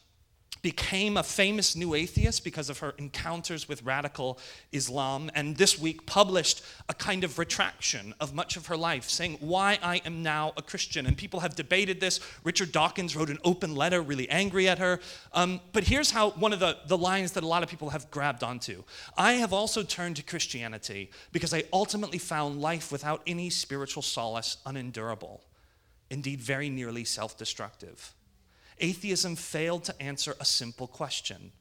became 0.63 1.17
a 1.17 1.23
famous 1.23 1.77
new 1.77 1.95
atheist 1.95 2.45
because 2.45 2.71
of 2.71 2.79
her 2.79 2.95
encounters 2.99 3.69
with 3.69 3.83
radical 3.83 4.39
Islam, 4.73 5.31
and 5.35 5.57
this 5.57 5.79
week 5.79 6.07
published 6.07 6.63
a 6.89 6.95
kind 6.95 7.25
of 7.25 7.39
retraction 7.39 8.15
of 8.21 8.35
much 8.35 8.57
of 8.57 8.67
her 8.67 8.77
life, 8.77 9.09
saying 9.09 9.37
why 9.41 9.79
I 9.83 10.03
am 10.05 10.23
now 10.23 10.53
a 10.57 10.63
Christian. 10.63 11.07
And 11.07 11.17
people 11.17 11.41
have 11.41 11.55
debated 11.55 12.01
this. 12.01 12.21
Richard 12.45 12.73
Dawkins 12.73 13.17
wrote 13.17 13.31
an 13.31 13.39
open 13.45 13.75
letter, 13.75 14.01
really 14.01 14.29
angry 14.29 14.69
at 14.69 14.79
her. 14.79 15.01
Um, 15.33 15.61
but 15.73 15.85
here's 15.85 16.11
how 16.11 16.31
one 16.31 16.53
of 16.53 16.61
the, 16.61 16.79
the 16.87 16.99
lines 16.99 17.33
that 17.33 17.45
a 17.45 17.47
lot 17.47 17.63
of 17.63 17.69
people 17.69 17.91
have 17.91 18.11
grabbed 18.11 18.43
onto 18.43 18.85
I 19.17 19.35
have 19.35 19.53
also 19.53 19.83
turned 19.83 20.17
to 20.17 20.23
Christianity 20.23 21.11
because 21.33 21.53
I 21.55 21.65
ultimately 21.73 22.19
found 22.19 22.61
life 22.61 22.93
without 22.93 23.23
any 23.27 23.51
spiritual 23.51 24.03
solace 24.03 24.59
unendurable 24.67 25.43
indeed, 26.11 26.41
very 26.41 26.71
nearly 26.71 27.05
self 27.05 27.37
destructive. 27.37 28.15
Atheism 28.81 29.37
failed 29.37 29.85
to 29.85 30.03
answer 30.03 30.37
a 30.41 30.45
simple 30.45 30.87
question 30.87 31.53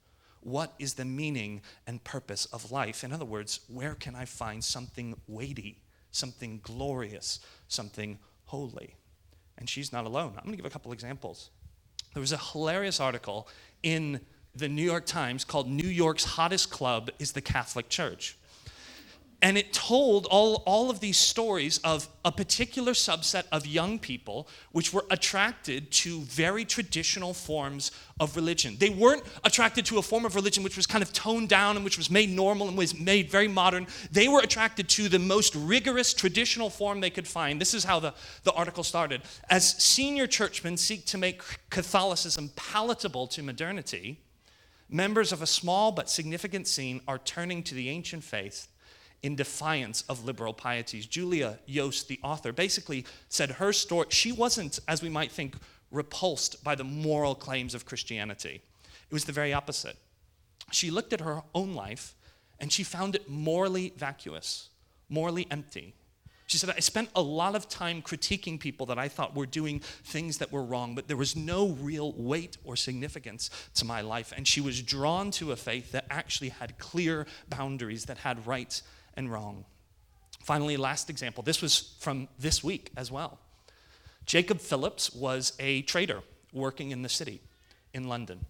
What 0.42 0.74
is 0.80 0.94
the 0.94 1.06
meaning 1.06 1.62
and 1.86 2.04
purpose 2.04 2.46
of 2.48 2.72
life? 2.72 3.04
In 3.04 3.12
other 3.12 3.26
words, 3.26 3.62
where 3.68 3.96
can 3.96 4.16
I 4.16 4.26
find 4.26 4.64
something 4.64 5.16
weighty, 5.28 5.82
something 6.12 6.60
glorious, 6.64 7.40
something 7.68 8.20
holy? 8.46 8.96
And 9.58 9.70
she's 9.70 9.92
not 9.92 10.06
alone. 10.06 10.34
I'm 10.38 10.44
going 10.44 10.52
to 10.52 10.58
give 10.58 10.66
a 10.66 10.70
couple 10.70 10.92
examples. 10.92 11.50
There 12.14 12.22
was 12.22 12.32
a 12.32 12.38
hilarious 12.38 13.00
article 13.00 13.48
in 13.84 14.22
the 14.56 14.70
New 14.70 14.84
York 14.84 15.06
Times 15.06 15.44
called 15.44 15.68
New 15.70 15.88
York's 15.88 16.24
Hottest 16.24 16.72
Club 16.72 17.12
is 17.20 17.34
the 17.34 17.42
Catholic 17.42 17.90
Church. 17.90 18.37
And 19.40 19.56
it 19.56 19.72
told 19.72 20.26
all, 20.32 20.64
all 20.66 20.90
of 20.90 21.00
these 21.00 21.18
stories 21.18 21.78
of 21.84 22.08
a 22.26 22.32
particular 22.32 22.94
subset 22.94 23.44
of 23.52 23.68
young 23.68 24.00
people 24.00 24.48
which 24.72 24.92
were 24.92 25.06
attracted 25.12 25.92
to 25.92 26.22
very 26.22 26.66
traditional 26.66 27.36
forms 27.36 27.92
of 28.20 28.36
religion. 28.36 28.78
They 28.80 28.90
weren't 28.90 29.22
attracted 29.44 29.86
to 29.88 30.00
a 30.00 30.02
form 30.02 30.26
of 30.26 30.34
religion 30.34 30.64
which 30.64 30.76
was 30.76 30.88
kind 30.88 31.04
of 31.04 31.14
toned 31.14 31.50
down 31.50 31.76
and 31.76 31.86
which 31.86 32.00
was 32.00 32.10
made 32.10 32.32
normal 32.32 32.68
and 32.68 32.76
was 32.76 33.00
made 33.00 33.30
very 33.30 33.48
modern. 33.48 33.86
They 34.12 34.28
were 34.28 34.40
attracted 34.40 34.90
to 34.90 35.08
the 35.08 35.20
most 35.20 35.54
rigorous 35.54 36.16
traditional 36.16 36.72
form 36.72 37.00
they 37.00 37.12
could 37.12 37.28
find. 37.28 37.62
This 37.62 37.76
is 37.76 37.84
how 37.84 38.00
the, 38.00 38.16
the 38.42 38.54
article 38.54 38.84
started. 38.84 39.22
As 39.52 39.70
senior 39.70 40.26
churchmen 40.26 40.78
seek 40.78 41.06
to 41.06 41.18
make 41.20 41.44
Catholicism 41.70 42.50
palatable 42.56 43.28
to 43.28 43.44
modernity, 43.44 44.20
members 44.90 45.32
of 45.32 45.44
a 45.44 45.48
small 45.48 45.92
but 45.92 46.10
significant 46.10 46.66
scene 46.66 47.02
are 47.08 47.20
turning 47.20 47.62
to 47.62 47.76
the 47.76 47.90
ancient 47.90 48.24
faith 48.24 48.68
in 49.24 49.36
defiance 49.36 50.04
of 50.04 50.26
liberal 50.26 50.54
pieties. 50.54 51.06
Julia 51.06 51.60
Yost, 51.66 52.08
the 52.08 52.20
author, 52.24 52.52
basically 52.52 53.06
said 53.30 53.52
her 53.52 53.74
story, 53.74 54.08
she 54.10 54.32
wasn't, 54.32 54.80
as 54.88 55.02
we 55.02 55.10
might 55.10 55.32
think, 55.32 55.56
repulsed 55.92 56.64
by 56.64 56.76
the 56.76 56.84
moral 56.84 57.36
claims 57.36 57.74
of 57.74 57.86
Christianity. 57.86 58.62
It 59.10 59.14
was 59.14 59.26
the 59.26 59.32
very 59.32 59.54
opposite. 59.54 59.98
She 60.72 60.92
looked 60.92 61.14
at 61.14 61.22
her 61.22 61.42
own 61.56 61.74
life 61.74 62.16
and 62.60 62.72
she 62.72 62.84
found 62.84 63.16
it 63.16 63.30
morally 63.30 63.94
vacuous, 63.96 64.70
morally 65.10 65.48
empty. 65.50 65.94
She 66.48 66.58
said, 66.58 66.70
I 66.70 66.80
spent 66.80 67.10
a 67.14 67.22
lot 67.22 67.56
of 67.56 67.68
time 67.68 68.02
critiquing 68.02 68.58
people 68.58 68.86
that 68.86 68.98
I 68.98 69.10
thought 69.10 69.36
were 69.36 69.46
doing 69.46 69.80
things 69.80 70.38
that 70.38 70.52
were 70.52 70.64
wrong, 70.64 70.96
but 70.96 71.10
there 71.10 71.18
was 71.18 71.36
no 71.36 71.70
real 71.82 72.14
weight 72.14 72.58
or 72.64 72.78
significance 72.78 73.50
to 73.76 73.86
my 73.86 74.00
life. 74.00 74.34
And 74.36 74.48
she 74.48 74.62
was 74.62 74.82
drawn 74.82 75.30
to 75.32 75.52
a 75.52 75.58
faith 75.58 75.92
that 75.92 76.06
actually 76.10 76.50
had 76.50 76.78
clear 76.78 77.28
boundaries, 77.50 78.06
that 78.06 78.20
had 78.20 78.48
right 78.48 78.82
and 79.18 79.32
wrong. 79.32 79.66
Finally, 80.44 80.78
last 80.78 81.10
example. 81.10 81.44
This 81.44 81.62
was 81.62 81.96
from 82.00 82.30
this 82.40 82.64
week 82.64 82.92
as 82.96 83.12
well. 83.12 83.40
Jacob 84.26 84.62
Phillips 84.62 85.14
was 85.14 85.54
a 85.60 85.82
trader 85.82 86.22
working 86.54 86.92
in 86.92 87.02
the 87.02 87.10
city 87.10 87.42
in 87.94 88.08
London. 88.08 88.46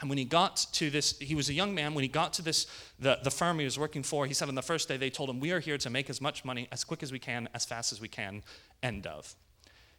And 0.00 0.08
when 0.08 0.18
he 0.18 0.24
got 0.24 0.66
to 0.72 0.90
this, 0.90 1.18
he 1.18 1.34
was 1.34 1.48
a 1.48 1.52
young 1.52 1.74
man. 1.74 1.94
When 1.94 2.02
he 2.02 2.08
got 2.08 2.32
to 2.34 2.42
this, 2.42 2.66
the, 3.00 3.18
the 3.22 3.30
firm 3.30 3.58
he 3.58 3.64
was 3.64 3.78
working 3.78 4.04
for, 4.04 4.26
he 4.26 4.34
said 4.34 4.48
on 4.48 4.54
the 4.54 4.62
first 4.62 4.88
day, 4.88 4.96
they 4.96 5.10
told 5.10 5.28
him, 5.28 5.40
We 5.40 5.50
are 5.50 5.60
here 5.60 5.78
to 5.78 5.90
make 5.90 6.08
as 6.08 6.20
much 6.20 6.44
money 6.44 6.68
as 6.70 6.84
quick 6.84 7.02
as 7.02 7.10
we 7.10 7.18
can, 7.18 7.48
as 7.52 7.64
fast 7.64 7.92
as 7.92 8.00
we 8.00 8.08
can, 8.08 8.42
end 8.82 9.06
of. 9.06 9.34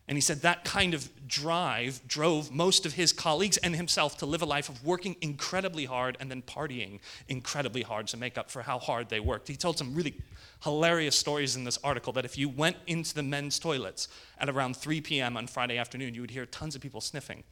And 0.10 0.18
he 0.18 0.22
said 0.22 0.42
that 0.42 0.66
kind 0.66 0.96
of 0.96 1.08
drive 1.28 2.02
drove 2.08 2.52
most 2.52 2.88
of 2.88 2.94
his 2.94 3.14
colleagues 3.14 3.58
and 3.58 3.76
himself 3.76 4.18
to 4.18 4.26
live 4.26 4.42
a 4.42 4.46
life 4.46 4.68
of 4.68 4.84
working 4.84 5.16
incredibly 5.22 5.86
hard 5.86 6.18
and 6.20 6.32
then 6.32 6.42
partying 6.42 7.00
incredibly 7.28 7.84
hard 7.84 8.08
to 8.08 8.18
make 8.18 8.36
up 8.36 8.50
for 8.50 8.64
how 8.64 8.80
hard 8.80 9.10
they 9.10 9.20
worked. 9.20 9.48
He 9.48 9.56
told 9.56 9.78
some 9.78 9.94
really 9.94 10.16
hilarious 10.64 11.16
stories 11.16 11.56
in 11.56 11.64
this 11.64 11.78
article 11.84 12.12
that 12.14 12.26
if 12.26 12.40
you 12.40 12.50
went 12.50 12.78
into 12.88 13.14
the 13.14 13.22
men's 13.22 13.60
toilets 13.60 14.08
at 14.40 14.50
around 14.50 14.76
3 14.76 15.00
p.m. 15.02 15.38
on 15.38 15.46
Friday 15.46 15.78
afternoon, 15.78 16.16
you 16.16 16.22
would 16.22 16.32
hear 16.32 16.48
tons 16.48 16.76
of 16.76 16.82
people 16.82 17.02
sniffing 17.02 17.44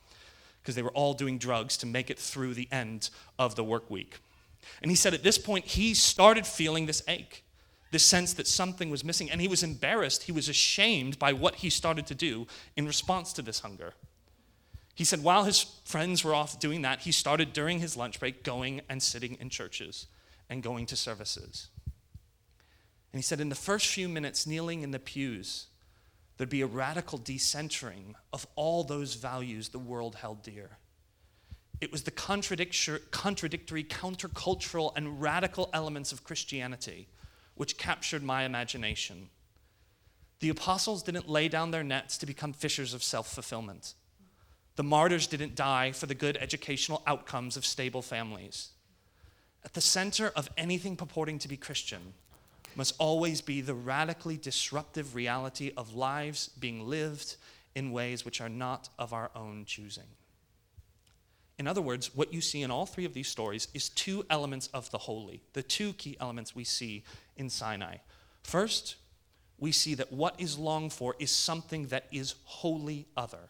because 0.63 0.73
they 0.73 0.81
were 0.81 0.91
all 0.91 1.13
doing 1.13 1.37
drugs 1.37 1.77
to 1.77 1.85
make 1.85 2.09
it 2.09 2.17
through 2.17 2.55
the 2.55 2.67
end 2.71 3.11
of 3.37 3.53
the 3.53 3.63
work 3.63 3.91
week. 3.91 4.17
And 4.81 4.89
he 4.89 4.97
said 4.97 5.13
at 5.13 5.21
this 5.21 5.37
point, 5.37 5.65
he 5.65 5.93
started 5.93 6.47
feeling 6.47 6.87
this 6.87 7.03
ache 7.07 7.43
this 7.91 8.03
sense 8.03 8.33
that 8.33 8.47
something 8.47 8.89
was 8.89 9.03
missing. 9.03 9.29
And 9.29 9.41
he 9.41 9.47
was 9.47 9.63
embarrassed, 9.63 10.23
he 10.23 10.31
was 10.31 10.49
ashamed 10.49 11.19
by 11.19 11.33
what 11.33 11.55
he 11.55 11.69
started 11.69 12.07
to 12.07 12.15
do 12.15 12.47
in 12.75 12.85
response 12.85 13.33
to 13.33 13.41
this 13.41 13.59
hunger. 13.61 13.93
He 14.95 15.03
said 15.03 15.23
while 15.23 15.43
his 15.43 15.61
friends 15.85 16.23
were 16.23 16.33
off 16.33 16.59
doing 16.59 16.81
that, 16.81 17.01
he 17.01 17.11
started 17.11 17.53
during 17.53 17.79
his 17.79 17.95
lunch 17.95 18.19
break 18.19 18.43
going 18.43 18.81
and 18.89 19.01
sitting 19.01 19.37
in 19.39 19.49
churches 19.49 20.07
and 20.49 20.63
going 20.63 20.85
to 20.87 20.95
services. 20.95 21.67
And 23.13 23.19
he 23.19 23.23
said, 23.23 23.39
in 23.39 23.49
the 23.49 23.55
first 23.55 23.87
few 23.87 24.09
minutes, 24.09 24.47
kneeling 24.47 24.81
in 24.81 24.91
the 24.91 24.99
pews, 24.99 25.67
there'd 26.37 26.49
be 26.49 26.61
a 26.61 26.67
radical 26.67 27.19
decentering 27.19 28.15
of 28.33 28.47
all 28.55 28.83
those 28.83 29.15
values 29.15 29.69
the 29.69 29.79
world 29.79 30.15
held 30.15 30.43
dear. 30.43 30.77
It 31.79 31.91
was 31.91 32.03
the 32.03 32.11
contradictory, 32.11 32.99
countercultural, 33.83 34.93
and 34.95 35.21
radical 35.21 35.69
elements 35.73 36.11
of 36.11 36.23
Christianity 36.23 37.07
which 37.57 37.77
captured 37.77 38.23
my 38.23 38.43
imagination. 38.43 39.29
The 40.39 40.49
apostles 40.49 41.03
didn't 41.03 41.27
lay 41.27 41.47
down 41.47 41.71
their 41.71 41.83
nets 41.83 42.17
to 42.19 42.25
become 42.25 42.53
fishers 42.53 42.93
of 42.93 43.03
self 43.03 43.33
fulfillment. 43.33 43.95
The 44.75 44.83
martyrs 44.83 45.25
didn't 45.25 45.55
die 45.55 45.91
for 45.91 46.05
the 46.05 46.13
good 46.13 46.37
educational 46.37 47.01
outcomes 47.07 47.57
of 47.57 47.65
stable 47.65 48.03
families. 48.03 48.69
At 49.65 49.73
the 49.73 49.81
center 49.81 50.31
of 50.35 50.49
anything 50.55 50.95
purporting 50.95 51.39
to 51.39 51.47
be 51.47 51.57
Christian 51.57 52.13
must 52.75 52.95
always 52.99 53.41
be 53.41 53.59
the 53.59 53.73
radically 53.73 54.37
disruptive 54.37 55.15
reality 55.15 55.71
of 55.75 55.95
lives 55.95 56.49
being 56.59 56.87
lived 56.87 57.37
in 57.73 57.91
ways 57.91 58.23
which 58.23 58.39
are 58.39 58.49
not 58.49 58.89
of 58.99 59.13
our 59.13 59.31
own 59.35 59.65
choosing. 59.65 60.05
In 61.59 61.67
other 61.67 61.81
words, 61.81 62.15
what 62.15 62.33
you 62.33 62.41
see 62.41 62.61
in 62.61 62.69
all 62.69 62.85
three 62.85 63.05
of 63.05 63.13
these 63.13 63.27
stories 63.27 63.67
is 63.73 63.89
two 63.89 64.25
elements 64.29 64.67
of 64.73 64.91
the 64.91 64.97
holy, 64.99 65.41
the 65.53 65.63
two 65.63 65.93
key 65.93 66.15
elements 66.19 66.55
we 66.55 66.63
see 66.63 67.03
in 67.35 67.49
Sinai. 67.49 67.97
First, 68.43 68.95
we 69.57 69.71
see 69.71 69.95
that 69.95 70.13
what 70.13 70.39
is 70.39 70.57
longed 70.57 70.93
for 70.93 71.15
is 71.17 71.31
something 71.31 71.87
that 71.87 72.05
is 72.11 72.35
wholly 72.43 73.07
other 73.17 73.49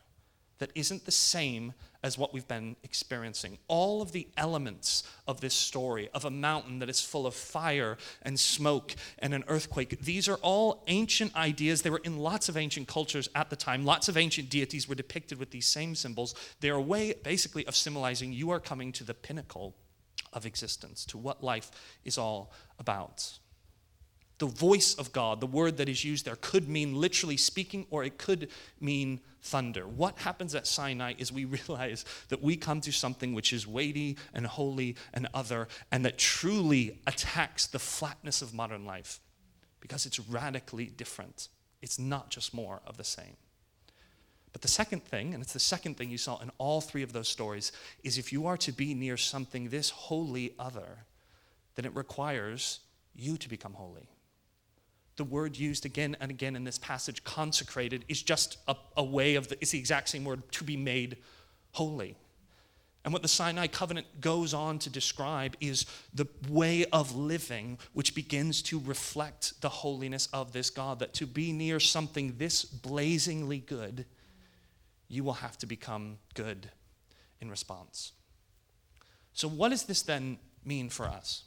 that 0.59 0.71
isn't 0.75 1.05
the 1.05 1.11
same 1.11 1.73
as 2.03 2.17
what 2.17 2.33
we've 2.33 2.47
been 2.47 2.75
experiencing. 2.83 3.57
All 3.67 4.01
of 4.01 4.11
the 4.11 4.27
elements 4.37 5.03
of 5.27 5.41
this 5.41 5.53
story, 5.53 6.09
of 6.13 6.25
a 6.25 6.29
mountain 6.29 6.79
that 6.79 6.89
is 6.89 7.01
full 7.01 7.25
of 7.25 7.33
fire 7.33 7.97
and 8.21 8.39
smoke 8.39 8.95
and 9.19 9.33
an 9.33 9.43
earthquake, 9.47 9.99
these 10.01 10.27
are 10.29 10.37
all 10.37 10.83
ancient 10.87 11.35
ideas. 11.35 11.81
They 11.81 11.89
were 11.89 12.01
in 12.03 12.17
lots 12.17 12.49
of 12.49 12.57
ancient 12.57 12.87
cultures 12.87 13.29
at 13.35 13.49
the 13.49 13.55
time. 13.55 13.85
Lots 13.85 14.07
of 14.09 14.17
ancient 14.17 14.49
deities 14.49 14.87
were 14.87 14.95
depicted 14.95 15.39
with 15.39 15.51
these 15.51 15.67
same 15.67 15.95
symbols. 15.95 16.35
They're 16.59 16.75
a 16.75 16.81
way, 16.81 17.13
basically, 17.23 17.65
of 17.65 17.75
symbolizing 17.75 18.31
you 18.31 18.51
are 18.51 18.59
coming 18.59 18.91
to 18.93 19.03
the 19.03 19.13
pinnacle 19.13 19.75
of 20.33 20.45
existence, 20.45 21.05
to 21.05 21.17
what 21.17 21.43
life 21.43 21.71
is 22.05 22.17
all 22.17 22.51
about. 22.79 23.39
The 24.39 24.45
voice 24.45 24.93
of 24.93 25.11
God, 25.11 25.39
the 25.39 25.47
word 25.47 25.77
that 25.77 25.89
is 25.89 26.03
used 26.03 26.25
there, 26.25 26.35
could 26.35 26.69
mean 26.69 26.93
literally 26.93 27.37
speaking 27.37 27.87
or 27.89 28.03
it 28.03 28.19
could 28.19 28.49
mean 28.79 29.19
thunder. 29.41 29.87
What 29.87 30.19
happens 30.19 30.53
at 30.53 30.67
Sinai 30.67 31.13
is 31.17 31.31
we 31.31 31.45
realize 31.67 32.05
that 32.29 32.43
we 32.43 32.55
come 32.55 32.81
to 32.81 32.91
something 32.91 33.33
which 33.33 33.51
is 33.51 33.65
weighty 33.65 34.17
and 34.33 34.45
holy 34.45 34.95
and 35.13 35.27
other 35.33 35.67
and 35.91 36.05
that 36.05 36.17
truly 36.17 36.99
attacks 37.07 37.65
the 37.65 37.79
flatness 37.79 38.41
of 38.41 38.53
modern 38.53 38.85
life 38.85 39.19
because 39.79 40.05
it's 40.05 40.19
radically 40.19 40.85
different. 40.85 41.47
It's 41.81 41.97
not 41.97 42.29
just 42.29 42.53
more 42.53 42.81
of 42.85 42.97
the 42.97 43.03
same. 43.03 43.37
But 44.51 44.61
the 44.61 44.67
second 44.67 45.03
thing, 45.03 45.33
and 45.33 45.43
it's 45.43 45.53
the 45.53 45.59
second 45.59 45.97
thing 45.97 46.09
you 46.09 46.17
saw 46.17 46.39
in 46.39 46.51
all 46.57 46.81
three 46.81 47.03
of 47.03 47.13
those 47.13 47.27
stories, 47.27 47.71
is 48.03 48.17
if 48.17 48.33
you 48.33 48.47
are 48.47 48.57
to 48.57 48.71
be 48.71 48.93
near 48.93 49.17
something 49.17 49.69
this 49.69 49.89
holy 49.89 50.53
other, 50.57 51.05
then 51.75 51.85
it 51.85 51.95
requires 51.95 52.79
you 53.15 53.37
to 53.37 53.49
become 53.49 53.73
holy 53.73 54.09
the 55.17 55.23
word 55.23 55.57
used 55.57 55.85
again 55.85 56.15
and 56.19 56.31
again 56.31 56.55
in 56.55 56.63
this 56.63 56.77
passage, 56.77 57.23
consecrated, 57.23 58.05
is 58.07 58.21
just 58.21 58.57
a, 58.67 58.75
a 58.95 59.03
way 59.03 59.35
of 59.35 59.47
the, 59.49 59.57
it's 59.59 59.71
the 59.71 59.79
exact 59.79 60.09
same 60.09 60.23
word, 60.23 60.49
to 60.53 60.63
be 60.63 60.77
made 60.77 61.17
holy. 61.71 62.15
And 63.03 63.13
what 63.13 63.21
the 63.21 63.27
Sinai 63.29 63.67
covenant 63.67 64.19
goes 64.19 64.53
on 64.53 64.79
to 64.79 64.89
describe 64.89 65.55
is 65.61 65.85
the 66.13 66.27
way 66.49 66.85
of 66.91 67.15
living 67.15 67.79
which 67.93 68.13
begins 68.13 68.61
to 68.63 68.79
reflect 68.79 69.61
the 69.61 69.69
holiness 69.69 70.27
of 70.33 70.51
this 70.51 70.69
God. 70.69 70.99
That 70.99 71.13
to 71.13 71.25
be 71.25 71.53
near 71.53 71.79
something 71.79 72.35
this 72.37 72.65
blazingly 72.65 73.59
good, 73.59 74.05
you 75.07 75.23
will 75.23 75.33
have 75.33 75.57
to 75.59 75.65
become 75.65 76.17
good 76.33 76.69
in 77.39 77.49
response. 77.49 78.11
So, 79.31 79.47
what 79.47 79.69
does 79.69 79.83
this 79.83 80.01
then 80.01 80.37
mean 80.65 80.89
for 80.89 81.05
us? 81.05 81.45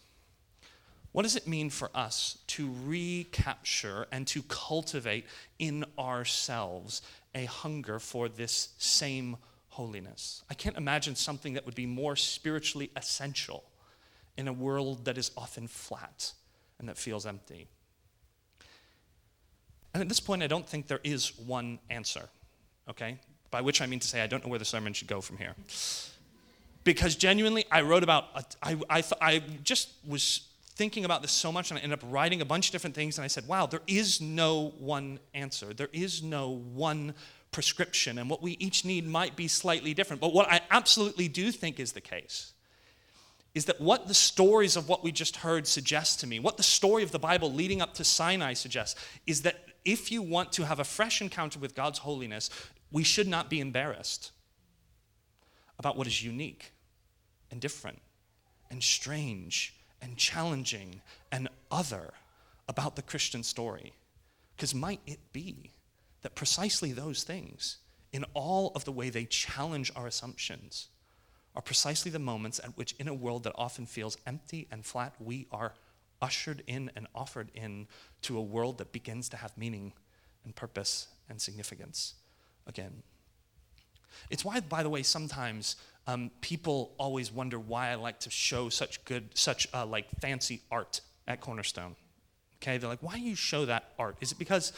What 1.13 1.23
does 1.23 1.35
it 1.35 1.49
mean 1.49 1.71
for 1.71 1.91
us 1.95 2.39
to 2.49 2.73
recapture 2.85 4.07
and 4.13 4.27
to 4.29 4.43
cultivate 4.45 5.27
in 5.59 5.85
ourselves 5.99 7.03
a 7.35 7.47
hunger 7.47 7.99
for 7.99 8.29
this 8.29 8.69
same 8.79 9.37
holiness? 9.71 10.43
I 10.49 10.55
can't 10.55 10.77
imagine 10.77 11.17
something 11.17 11.55
that 11.55 11.67
would 11.67 11.75
be 11.75 11.87
more 11.87 12.15
spiritually 12.15 12.91
essential 12.95 13.65
in 14.37 14.47
a 14.47 14.53
world 14.53 15.05
that 15.07 15.19
is 15.19 15.33
often 15.37 15.67
flat 15.67 16.33
and 16.79 16.89
that 16.89 16.97
feels 16.97 17.27
empty. 17.27 17.67
And 19.93 20.01
at 20.01 20.09
this 20.09 20.21
point, 20.21 20.45
I 20.45 20.47
don't 20.47 20.69
think 20.69 20.87
there 20.87 21.01
is 21.03 21.37
one 21.39 21.81
answer, 21.91 22.29
okay? 22.89 23.19
By 23.51 23.61
which 23.61 23.83
I 23.83 23.87
mean 23.87 23.99
to 23.99 24.07
say, 24.07 24.21
I 24.21 24.29
don't 24.29 24.45
know 24.45 24.51
where 24.51 24.61
the 24.61 24.65
sermon 24.65 24.93
should 24.93 25.09
go 25.09 25.21
from 25.21 25.39
here. 25.39 25.57
Because 26.85 27.17
genuinely, 27.17 27.65
I 27.71 27.83
wrote 27.83 28.05
about, 28.05 28.55
I, 28.63 28.79
I, 28.89 29.05
I 29.21 29.43
just 29.65 29.91
was 30.07 30.47
thinking 30.81 31.05
about 31.05 31.21
this 31.21 31.31
so 31.31 31.53
much 31.53 31.71
and 31.71 31.79
I 31.79 31.83
ended 31.83 32.03
up 32.03 32.09
writing 32.11 32.41
a 32.41 32.45
bunch 32.47 32.69
of 32.69 32.73
different 32.73 32.97
things 32.97 33.19
and 33.19 33.25
I 33.27 33.29
said, 33.29 33.47
wow, 33.47 33.67
there 33.67 33.83
is 33.87 34.19
no 34.19 34.73
one 34.79 35.19
answer. 35.35 35.75
There 35.75 35.91
is 35.93 36.23
no 36.23 36.49
one 36.73 37.13
prescription 37.53 38.17
and 38.17 38.31
what 38.31 38.41
we 38.41 38.53
each 38.53 38.83
need 38.83 39.07
might 39.07 39.37
be 39.37 39.47
slightly 39.47 39.93
different. 39.93 40.23
But 40.23 40.33
what 40.33 40.51
I 40.51 40.63
absolutely 40.71 41.29
do 41.29 41.53
think 41.53 41.79
is 41.79 41.93
the 41.93 42.01
case 42.01 42.55
is 43.55 43.67
that 43.67 43.79
what 43.79 44.09
the 44.09 44.15
stories 44.15 44.75
of 44.75 44.89
what 44.89 45.05
we 45.05 45.13
just 45.13 45.37
heard 45.37 45.67
suggest 45.67 46.19
to 46.21 46.27
me, 46.27 46.41
what 46.41 46.57
the 46.57 46.63
story 46.63 47.03
of 47.03 47.11
the 47.11 47.19
Bible 47.19 47.53
leading 47.53 47.83
up 47.83 47.93
to 47.95 48.03
Sinai 48.03 48.55
suggests, 48.55 48.99
is 49.27 49.43
that 49.43 49.57
if 49.85 50.11
you 50.11 50.23
want 50.23 50.51
to 50.53 50.65
have 50.65 50.81
a 50.81 50.85
fresh 50.85 51.21
encounter 51.21 51.59
with 51.59 51.75
God's 51.75 51.99
holiness, 51.99 52.49
we 52.91 53.03
should 53.03 53.29
not 53.29 53.51
be 53.51 53.61
embarrassed 53.61 54.33
about 55.79 55.99
what 55.99 56.07
is 56.07 56.25
unique 56.25 56.73
and 57.51 57.61
different 57.61 58.01
and 58.71 58.83
strange 58.83 59.75
and 60.03 60.17
challenging 60.17 61.01
and 61.31 61.49
other 61.71 62.13
about 62.69 62.97
the 62.97 63.03
Christian 63.03 63.43
story. 63.43 63.93
Because 64.57 64.75
might 64.75 65.01
it 65.07 65.21
be 65.33 65.73
that 66.23 66.35
precisely 66.35 66.93
those 66.93 67.23
things, 67.23 67.79
in 68.13 68.25
all 68.35 68.73
of 68.75 68.85
the 68.85 68.93
way 68.93 69.11
they 69.11 69.25
challenge 69.25 69.91
our 69.97 70.07
assumptions, 70.07 70.89
are 71.55 71.63
precisely 71.63 72.11
the 72.11 72.19
moments 72.19 72.61
at 72.61 72.77
which, 72.77 72.95
in 72.99 73.09
a 73.09 73.15
world 73.15 73.45
that 73.45 73.53
often 73.57 73.87
feels 73.87 74.17
empty 74.27 74.69
and 74.71 74.85
flat, 74.85 75.15
we 75.19 75.47
are 75.51 75.75
ushered 76.23 76.63
in 76.67 76.91
and 76.95 77.07
offered 77.15 77.51
in 77.55 77.87
to 78.23 78.37
a 78.37 78.43
world 78.43 78.79
that 78.79 78.93
begins 78.93 79.29
to 79.29 79.37
have 79.37 79.57
meaning 79.57 79.93
and 80.45 80.55
purpose 80.55 81.09
and 81.29 81.41
significance 81.41 82.15
again. 82.67 83.03
It's 84.29 84.45
why, 84.45 84.61
by 84.61 84.83
the 84.83 84.91
way, 84.91 85.03
sometimes 85.03 85.77
um, 86.07 86.31
people 86.41 86.95
always 86.99 87.31
wonder 87.33 87.59
why 87.59 87.91
I 87.91 87.95
like 87.95 88.21
to 88.21 88.31
show 88.31 88.69
such 88.69 89.05
good, 89.05 89.31
such 89.35 89.69
uh, 89.75 89.87
like 89.87 90.07
fancy 90.21 90.63
art 90.71 91.01
at 91.27 91.41
Cornerstone. 91.41 91.97
Okay, 92.57 92.79
they're 92.79 92.89
like, 92.89 93.03
why 93.03 93.15
do 93.15 93.23
you 93.23 93.35
show 93.35 93.65
that 93.67 93.93
art? 93.99 94.17
Is 94.21 94.33
it 94.33 94.39
because 94.39 94.73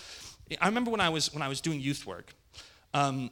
I 0.61 0.67
remember 0.67 0.91
when 0.91 1.01
I 1.01 1.09
was 1.09 1.33
when 1.33 1.43
I 1.43 1.49
was 1.49 1.61
doing 1.61 1.81
youth 1.81 2.07
work, 2.07 2.35
um, 2.95 3.31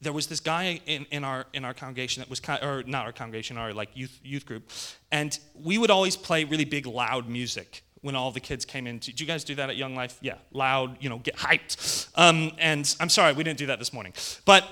there 0.00 0.12
was 0.12 0.26
this 0.26 0.40
guy 0.40 0.80
in, 0.86 1.06
in 1.10 1.24
our 1.24 1.46
in 1.52 1.64
our 1.64 1.74
congregation 1.74 2.20
that 2.20 2.30
was 2.30 2.40
kind 2.40 2.62
or 2.62 2.82
not 2.84 3.06
our 3.06 3.12
congregation, 3.12 3.56
our 3.56 3.72
like 3.72 3.90
youth 3.94 4.20
youth 4.22 4.46
group, 4.46 4.70
and 5.10 5.38
we 5.54 5.78
would 5.78 5.90
always 5.90 6.16
play 6.16 6.44
really 6.44 6.64
big 6.64 6.86
loud 6.86 7.28
music 7.28 7.82
when 8.02 8.14
all 8.14 8.30
the 8.30 8.40
kids 8.40 8.64
came 8.64 8.86
in. 8.86 8.98
Did 8.98 9.20
you 9.20 9.26
guys 9.26 9.42
do 9.42 9.54
that 9.56 9.70
at 9.70 9.76
Young 9.76 9.96
Life? 9.96 10.18
Yeah, 10.20 10.36
loud, 10.52 10.96
you 11.00 11.08
know, 11.08 11.18
get 11.18 11.36
hyped. 11.36 12.08
Um, 12.14 12.52
and 12.58 12.94
I'm 13.00 13.08
sorry, 13.08 13.32
we 13.32 13.42
didn't 13.42 13.58
do 13.58 13.66
that 13.66 13.78
this 13.78 13.92
morning, 13.92 14.12
but 14.44 14.64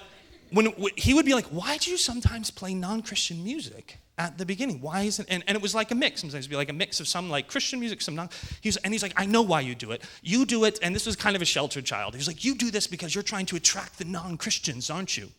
when 0.50 0.72
he 0.96 1.14
would 1.14 1.26
be 1.26 1.35
like, 1.35 1.46
why 1.46 1.76
do 1.78 1.90
you 1.90 1.96
sometimes 1.96 2.50
play 2.50 2.74
non-Christian 2.74 3.42
music 3.42 3.98
at 4.18 4.38
the 4.38 4.46
beginning? 4.46 4.80
Why 4.80 5.02
isn't 5.02 5.28
and, 5.28 5.42
and 5.46 5.57
it 5.57 5.62
was 5.62 5.74
like 5.74 5.90
a 5.90 5.94
mix. 5.94 6.20
Sometimes 6.20 6.44
it'd 6.44 6.50
be 6.50 6.57
like 6.57 6.68
a 6.68 6.74
mix 6.74 7.00
of 7.00 7.09
some 7.09 7.30
like 7.30 7.48
Christian 7.48 7.80
music, 7.80 8.00
some 8.02 8.14
non. 8.14 8.28
He's 8.61 8.76
and 8.78 8.92
he's 8.92 9.02
like, 9.02 9.14
I 9.16 9.26
know 9.26 9.42
why 9.42 9.61
you 9.61 9.74
do 9.74 9.90
it. 9.90 10.02
You 10.22 10.44
do 10.44 10.64
it, 10.64 10.78
and 10.83 10.94
this 10.94 11.07
was 11.07 11.16
kind 11.16 11.35
of 11.35 11.42
a 11.42 11.44
sheltered 11.44 11.85
child. 11.85 12.14
He's 12.14 12.28
like, 12.28 12.44
you 12.44 12.54
do 12.54 12.70
this 12.70 12.87
because 12.87 13.14
you're 13.14 13.24
trying 13.24 13.46
to 13.46 13.57
attract 13.57 13.98
the 13.98 14.04
non-Christians, 14.04 14.90
aren't 14.90 15.16
you? 15.16 15.30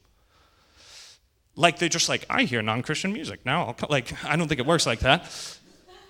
Like 1.55 1.79
they're 1.79 1.89
just 1.89 2.09
like, 2.09 2.25
I 2.29 2.43
hear 2.43 2.61
non-Christian 2.61 3.13
music 3.13 3.45
now. 3.45 3.75
Like 3.89 4.13
I 4.25 4.35
don't 4.35 4.47
think 4.47 4.59
it 4.59 4.65
works 4.65 4.85
like 4.85 4.99
that. 4.99 5.31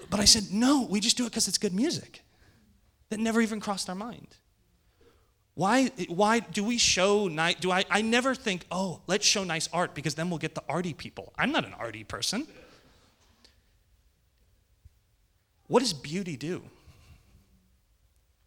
But 0.10 0.20
I 0.20 0.26
said, 0.26 0.52
no, 0.52 0.88
we 0.90 1.00
just 1.00 1.18
do 1.18 1.26
it 1.26 1.30
because 1.30 1.48
it's 1.48 1.58
good 1.58 1.74
music. 1.74 2.22
That 3.10 3.20
never 3.20 3.42
even 3.42 3.60
crossed 3.60 3.90
our 3.90 3.96
mind. 3.96 4.36
Why, 5.56 5.90
why 6.10 6.42
do 6.42 6.66
we 6.66 6.78
show 6.78 7.30
nice? 7.30 7.56
Do 7.56 7.72
I, 7.72 7.86
I 7.90 8.02
never 8.02 8.36
think, 8.36 8.66
oh, 8.70 9.00
let's 9.08 9.26
show 9.26 9.46
nice 9.46 9.70
art 9.72 9.96
because 9.96 10.14
then 10.16 10.30
we'll 10.30 10.40
get 10.40 10.54
the 10.54 10.64
arty 10.68 10.94
people. 10.94 11.34
I'm 11.38 11.52
not 11.52 11.66
an 11.66 11.74
arty 11.74 12.04
person. 12.04 12.46
What 15.68 15.80
does 15.80 15.94
beauty 15.94 16.36
do? 16.36 16.62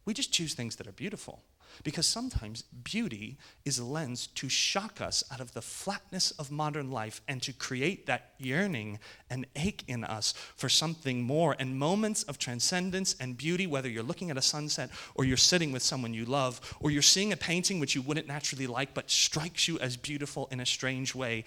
We 0.05 0.15
just 0.15 0.33
choose 0.33 0.55
things 0.55 0.77
that 0.77 0.87
are 0.87 0.93
beautiful. 0.93 1.43
Because 1.85 2.07
sometimes 2.07 2.63
beauty 2.63 3.39
is 3.65 3.79
a 3.79 3.85
lens 3.85 4.27
to 4.29 4.49
shock 4.49 5.01
us 5.01 5.25
out 5.33 5.41
of 5.41 5.53
the 5.55 5.63
flatness 5.63 6.31
of 6.33 6.51
modern 6.51 6.91
life 6.91 7.21
and 7.29 7.43
to 7.43 7.53
create 7.53 8.07
that 8.07 8.33
yearning 8.39 8.99
and 9.31 9.47
ache 9.57 9.85
in 9.87 10.05
us 10.05 10.33
for 10.57 10.69
something 10.69 11.23
more. 11.23 11.57
And 11.59 11.79
moments 11.79 12.23
of 12.25 12.39
transcendence 12.39 13.15
and 13.21 13.37
beauty, 13.37 13.67
whether 13.67 13.89
you're 13.89 14.03
looking 14.03 14.31
at 14.31 14.37
a 14.37 14.43
sunset 14.43 14.91
or 15.15 15.25
you're 15.25 15.37
sitting 15.37 15.73
with 15.73 15.83
someone 15.83 16.15
you 16.15 16.25
love 16.25 16.77
or 16.81 16.91
you're 16.91 17.03
seeing 17.03 17.33
a 17.33 17.37
painting 17.37 17.81
which 17.81 17.95
you 17.95 18.03
wouldn't 18.03 18.27
naturally 18.27 18.67
like 18.67 18.95
but 18.95 19.11
strikes 19.11 19.69
you 19.69 19.79
as 19.79 19.97
beautiful 19.97 20.49
in 20.51 20.61
a 20.61 20.67
strange 20.67 21.15
way, 21.15 21.45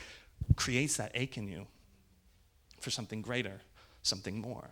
creates 0.56 0.98
that 0.98 1.12
ache 1.14 1.38
in 1.38 1.48
you 1.48 1.68
for 2.80 2.90
something 2.90 3.22
greater, 3.22 3.62
something 4.04 4.40
more. 4.40 4.72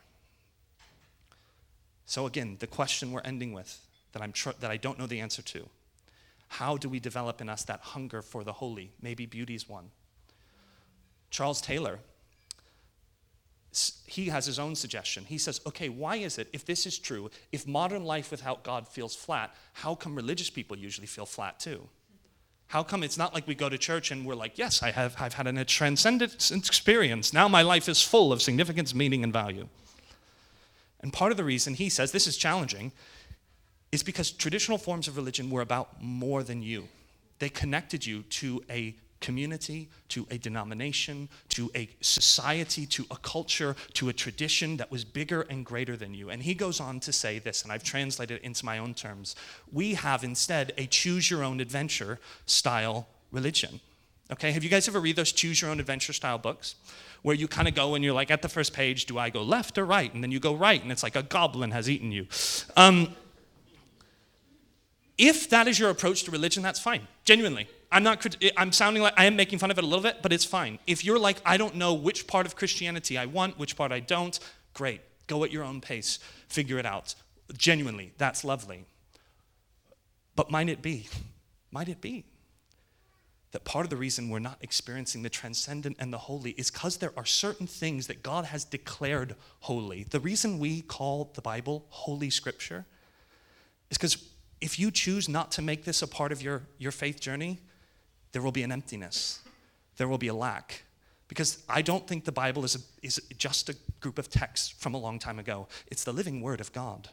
So, 2.05 2.25
again, 2.25 2.57
the 2.59 2.67
question 2.67 3.11
we're 3.11 3.21
ending 3.21 3.53
with 3.53 3.79
that, 4.13 4.21
I'm 4.21 4.31
tr- 4.31 4.57
that 4.59 4.71
I 4.71 4.77
don't 4.77 4.97
know 4.97 5.07
the 5.07 5.19
answer 5.19 5.41
to 5.41 5.69
how 6.49 6.77
do 6.77 6.89
we 6.89 6.99
develop 6.99 7.41
in 7.41 7.47
us 7.47 7.63
that 7.65 7.79
hunger 7.79 8.21
for 8.21 8.43
the 8.43 8.53
holy? 8.53 8.91
Maybe 9.01 9.25
beauty's 9.25 9.69
one. 9.69 9.91
Charles 11.29 11.61
Taylor, 11.61 11.99
he 14.07 14.25
has 14.25 14.47
his 14.47 14.57
own 14.57 14.75
suggestion. 14.75 15.25
He 15.25 15.37
says, 15.37 15.61
okay, 15.67 15.89
why 15.89 16.15
is 16.15 16.39
it, 16.39 16.49
if 16.51 16.65
this 16.65 16.87
is 16.87 16.97
true, 16.97 17.29
if 17.51 17.67
modern 17.67 18.03
life 18.03 18.31
without 18.31 18.63
God 18.63 18.87
feels 18.87 19.15
flat, 19.15 19.55
how 19.73 19.93
come 19.93 20.15
religious 20.15 20.49
people 20.49 20.75
usually 20.75 21.05
feel 21.05 21.27
flat 21.27 21.59
too? 21.59 21.87
How 22.65 22.81
come 22.81 23.03
it's 23.03 23.17
not 23.17 23.33
like 23.33 23.47
we 23.47 23.53
go 23.53 23.69
to 23.69 23.77
church 23.77 24.09
and 24.09 24.25
we're 24.25 24.35
like, 24.35 24.57
yes, 24.57 24.81
I 24.81 24.89
have, 24.89 25.15
I've 25.19 25.35
had 25.35 25.45
a 25.45 25.65
transcendent 25.65 26.51
experience. 26.51 27.31
Now 27.31 27.47
my 27.47 27.61
life 27.61 27.87
is 27.87 28.01
full 28.01 28.33
of 28.33 28.41
significance, 28.41 28.95
meaning, 28.95 29.23
and 29.23 29.31
value. 29.31 29.67
And 31.01 31.13
part 31.13 31.31
of 31.31 31.37
the 31.37 31.43
reason 31.43 31.75
he 31.75 31.89
says 31.89 32.11
this 32.11 32.25
is 32.25 32.37
challenging 32.37 32.91
is 33.91 34.03
because 34.03 34.31
traditional 34.31 34.77
forms 34.77 35.07
of 35.07 35.17
religion 35.17 35.49
were 35.49 35.61
about 35.61 36.01
more 36.01 36.43
than 36.43 36.61
you. 36.61 36.87
They 37.39 37.49
connected 37.49 38.05
you 38.05 38.23
to 38.23 38.63
a 38.69 38.95
community, 39.19 39.89
to 40.09 40.25
a 40.31 40.37
denomination, 40.37 41.29
to 41.49 41.69
a 41.75 41.89
society, 42.01 42.85
to 42.85 43.05
a 43.11 43.17
culture, 43.17 43.75
to 43.93 44.09
a 44.09 44.13
tradition 44.13 44.77
that 44.77 44.91
was 44.91 45.03
bigger 45.03 45.41
and 45.49 45.65
greater 45.65 45.97
than 45.97 46.13
you. 46.13 46.29
And 46.29 46.43
he 46.43 46.53
goes 46.53 46.79
on 46.79 46.99
to 47.01 47.11
say 47.11 47.39
this, 47.39 47.63
and 47.63 47.71
I've 47.71 47.83
translated 47.83 48.37
it 48.37 48.43
into 48.43 48.65
my 48.65 48.77
own 48.77 48.93
terms. 48.93 49.35
We 49.71 49.95
have 49.95 50.23
instead 50.23 50.73
a 50.77 50.85
choose 50.85 51.29
your 51.29 51.43
own 51.43 51.59
adventure 51.59 52.19
style 52.45 53.07
religion. 53.31 53.81
Okay, 54.31 54.51
have 54.51 54.63
you 54.63 54.69
guys 54.69 54.87
ever 54.87 54.99
read 54.99 55.15
those 55.15 55.31
choose 55.31 55.61
your 55.61 55.71
own 55.71 55.79
adventure 55.79 56.13
style 56.13 56.37
books? 56.37 56.75
Where 57.21 57.35
you 57.35 57.47
kind 57.47 57.67
of 57.67 57.75
go 57.75 57.95
and 57.95 58.03
you're 58.03 58.13
like, 58.13 58.31
at 58.31 58.41
the 58.41 58.49
first 58.49 58.73
page, 58.73 59.05
do 59.05 59.17
I 59.17 59.29
go 59.29 59.41
left 59.41 59.77
or 59.77 59.85
right? 59.85 60.13
And 60.13 60.23
then 60.23 60.31
you 60.31 60.39
go 60.39 60.55
right, 60.55 60.81
and 60.81 60.91
it's 60.91 61.03
like 61.03 61.15
a 61.15 61.23
goblin 61.23 61.71
has 61.71 61.89
eaten 61.89 62.11
you. 62.11 62.27
Um, 62.77 63.15
if 65.19 65.49
that 65.49 65.67
is 65.67 65.77
your 65.77 65.91
approach 65.91 66.23
to 66.23 66.31
religion, 66.31 66.63
that's 66.63 66.79
fine. 66.79 67.07
Genuinely. 67.25 67.67
I'm 67.91 68.03
not 68.03 68.35
I'm 68.57 68.71
sounding 68.71 69.03
like 69.03 69.13
I 69.17 69.25
am 69.25 69.35
making 69.35 69.59
fun 69.59 69.69
of 69.69 69.77
it 69.77 69.83
a 69.83 69.87
little 69.87 70.01
bit, 70.01 70.21
but 70.21 70.31
it's 70.31 70.45
fine. 70.45 70.79
If 70.87 71.03
you're 71.03 71.19
like 71.19 71.41
I 71.45 71.57
don't 71.57 71.75
know 71.75 71.93
which 71.93 72.25
part 72.25 72.45
of 72.45 72.55
Christianity 72.55 73.17
I 73.17 73.25
want, 73.25 73.59
which 73.59 73.75
part 73.75 73.91
I 73.91 73.99
don't, 73.99 74.39
great. 74.73 75.01
Go 75.27 75.43
at 75.43 75.51
your 75.51 75.63
own 75.63 75.81
pace. 75.81 76.19
Figure 76.47 76.79
it 76.79 76.85
out. 76.85 77.15
Genuinely, 77.55 78.13
that's 78.17 78.43
lovely. 78.43 78.85
But 80.35 80.49
might 80.49 80.69
it 80.69 80.81
be? 80.81 81.07
Might 81.71 81.89
it 81.89 82.01
be 82.01 82.25
that 83.51 83.63
part 83.63 83.85
of 83.85 83.89
the 83.89 83.97
reason 83.97 84.29
we're 84.29 84.39
not 84.39 84.57
experiencing 84.61 85.23
the 85.23 85.29
transcendent 85.29 85.97
and 85.99 86.13
the 86.13 86.17
holy 86.17 86.51
is 86.51 86.69
because 86.69 86.97
there 86.97 87.11
are 87.17 87.25
certain 87.25 87.65
things 87.65 88.05
that 88.07 88.21
God 88.21 88.45
has 88.45 88.63
declared 88.63 89.35
holy. 89.61 90.03
The 90.03 90.19
reason 90.19 90.59
we 90.59 90.81
call 90.81 91.31
the 91.33 91.41
Bible 91.41 91.85
Holy 91.89 92.29
Scripture 92.29 92.85
is 93.89 93.97
because 93.97 94.28
if 94.61 94.79
you 94.79 94.91
choose 94.91 95.29
not 95.29 95.51
to 95.53 95.61
make 95.61 95.85
this 95.85 96.01
a 96.01 96.07
part 96.07 96.31
of 96.31 96.41
your, 96.41 96.63
your 96.77 96.91
faith 96.91 97.19
journey, 97.19 97.59
there 98.31 98.41
will 98.41 98.51
be 98.51 98.63
an 98.63 98.71
emptiness, 98.71 99.39
there 99.97 100.07
will 100.07 100.17
be 100.17 100.27
a 100.27 100.33
lack. 100.33 100.83
Because 101.27 101.63
I 101.69 101.83
don't 101.83 102.07
think 102.07 102.25
the 102.25 102.31
Bible 102.31 102.65
is, 102.65 102.75
a, 102.75 102.79
is 103.05 103.21
just 103.37 103.69
a 103.69 103.75
group 104.01 104.17
of 104.17 104.29
texts 104.29 104.69
from 104.69 104.95
a 104.95 104.97
long 104.97 105.19
time 105.19 105.37
ago. 105.37 105.67
It's 105.87 106.03
the 106.03 106.11
living 106.11 106.41
word 106.41 106.59
of 106.59 106.73
God, 106.73 107.09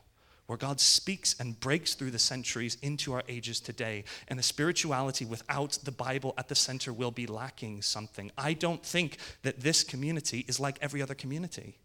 where 0.46 0.56
God 0.56 0.80
speaks 0.80 1.38
and 1.38 1.60
breaks 1.60 1.94
through 1.94 2.12
the 2.12 2.18
centuries 2.18 2.78
into 2.80 3.12
our 3.12 3.22
ages 3.28 3.60
today. 3.60 4.04
And 4.28 4.38
the 4.38 4.42
spirituality 4.42 5.26
without 5.26 5.78
the 5.84 5.92
Bible 5.92 6.32
at 6.38 6.48
the 6.48 6.54
center 6.54 6.94
will 6.94 7.10
be 7.10 7.26
lacking 7.26 7.82
something. 7.82 8.32
I 8.38 8.54
don't 8.54 8.82
think 8.82 9.18
that 9.42 9.60
this 9.60 9.84
community 9.84 10.46
is 10.48 10.58
like 10.58 10.78
every 10.80 11.02
other 11.02 11.14
community. 11.14 11.76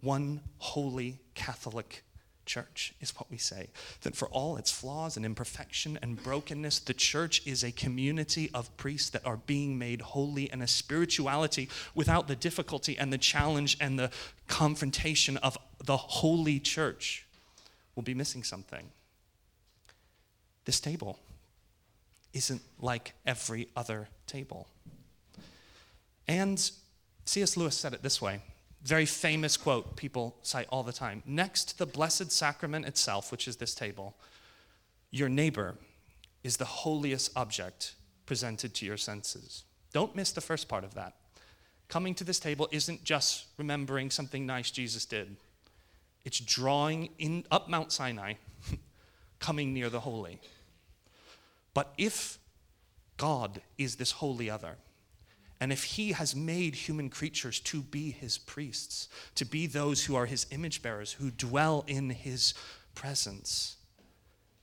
One 0.00 0.40
holy 0.58 1.20
Catholic 1.34 2.02
church, 2.46 2.94
is 3.00 3.10
what 3.10 3.30
we 3.30 3.36
say. 3.36 3.68
That 4.02 4.16
for 4.16 4.28
all 4.28 4.56
its 4.56 4.70
flaws 4.70 5.16
and 5.16 5.26
imperfection 5.26 5.98
and 6.00 6.22
brokenness, 6.22 6.78
the 6.78 6.94
church 6.94 7.46
is 7.46 7.62
a 7.62 7.72
community 7.72 8.50
of 8.54 8.74
priests 8.76 9.10
that 9.10 9.26
are 9.26 9.36
being 9.36 9.78
made 9.78 10.00
holy 10.00 10.50
and 10.50 10.62
a 10.62 10.66
spirituality 10.66 11.68
without 11.94 12.28
the 12.28 12.36
difficulty 12.36 12.96
and 12.96 13.12
the 13.12 13.18
challenge 13.18 13.76
and 13.80 13.98
the 13.98 14.10
confrontation 14.48 15.36
of 15.38 15.58
the 15.84 15.96
holy 15.96 16.58
church 16.58 17.26
will 17.94 18.02
be 18.02 18.14
missing 18.14 18.42
something. 18.42 18.90
This 20.64 20.80
table 20.80 21.18
isn't 22.32 22.62
like 22.80 23.12
every 23.26 23.68
other 23.76 24.08
table. 24.26 24.68
And 26.28 26.70
C.S. 27.24 27.56
Lewis 27.56 27.76
said 27.76 27.94
it 27.94 28.02
this 28.02 28.20
way 28.20 28.40
very 28.86 29.06
famous 29.06 29.56
quote 29.56 29.96
people 29.96 30.36
cite 30.42 30.68
all 30.70 30.82
the 30.82 30.92
time. 30.92 31.22
Next 31.26 31.70
to 31.70 31.78
the 31.78 31.86
Blessed 31.86 32.30
Sacrament 32.30 32.86
itself, 32.86 33.32
which 33.32 33.48
is 33.48 33.56
this 33.56 33.74
table, 33.74 34.16
your 35.10 35.28
neighbor 35.28 35.74
is 36.44 36.56
the 36.56 36.64
holiest 36.64 37.36
object 37.36 37.94
presented 38.26 38.74
to 38.74 38.86
your 38.86 38.96
senses. 38.96 39.64
Don't 39.92 40.14
miss 40.14 40.30
the 40.30 40.40
first 40.40 40.68
part 40.68 40.84
of 40.84 40.94
that. 40.94 41.14
Coming 41.88 42.14
to 42.14 42.24
this 42.24 42.38
table 42.38 42.68
isn't 42.70 43.04
just 43.04 43.46
remembering 43.56 44.10
something 44.10 44.46
nice 44.46 44.70
Jesus 44.70 45.04
did, 45.04 45.36
it's 46.24 46.40
drawing 46.40 47.10
in, 47.18 47.44
up 47.50 47.68
Mount 47.68 47.92
Sinai, 47.92 48.34
coming 49.38 49.72
near 49.72 49.88
the 49.88 50.00
holy. 50.00 50.40
But 51.72 51.92
if 51.96 52.38
God 53.16 53.60
is 53.78 53.96
this 53.96 54.10
holy 54.12 54.50
other, 54.50 54.76
and 55.60 55.72
if 55.72 55.84
he 55.84 56.12
has 56.12 56.36
made 56.36 56.74
human 56.74 57.08
creatures 57.08 57.60
to 57.60 57.80
be 57.80 58.10
his 58.10 58.36
priests, 58.36 59.08
to 59.36 59.44
be 59.44 59.66
those 59.66 60.04
who 60.04 60.14
are 60.14 60.26
his 60.26 60.46
image 60.50 60.82
bearers, 60.82 61.12
who 61.12 61.30
dwell 61.30 61.84
in 61.86 62.10
his 62.10 62.52
presence, 62.94 63.76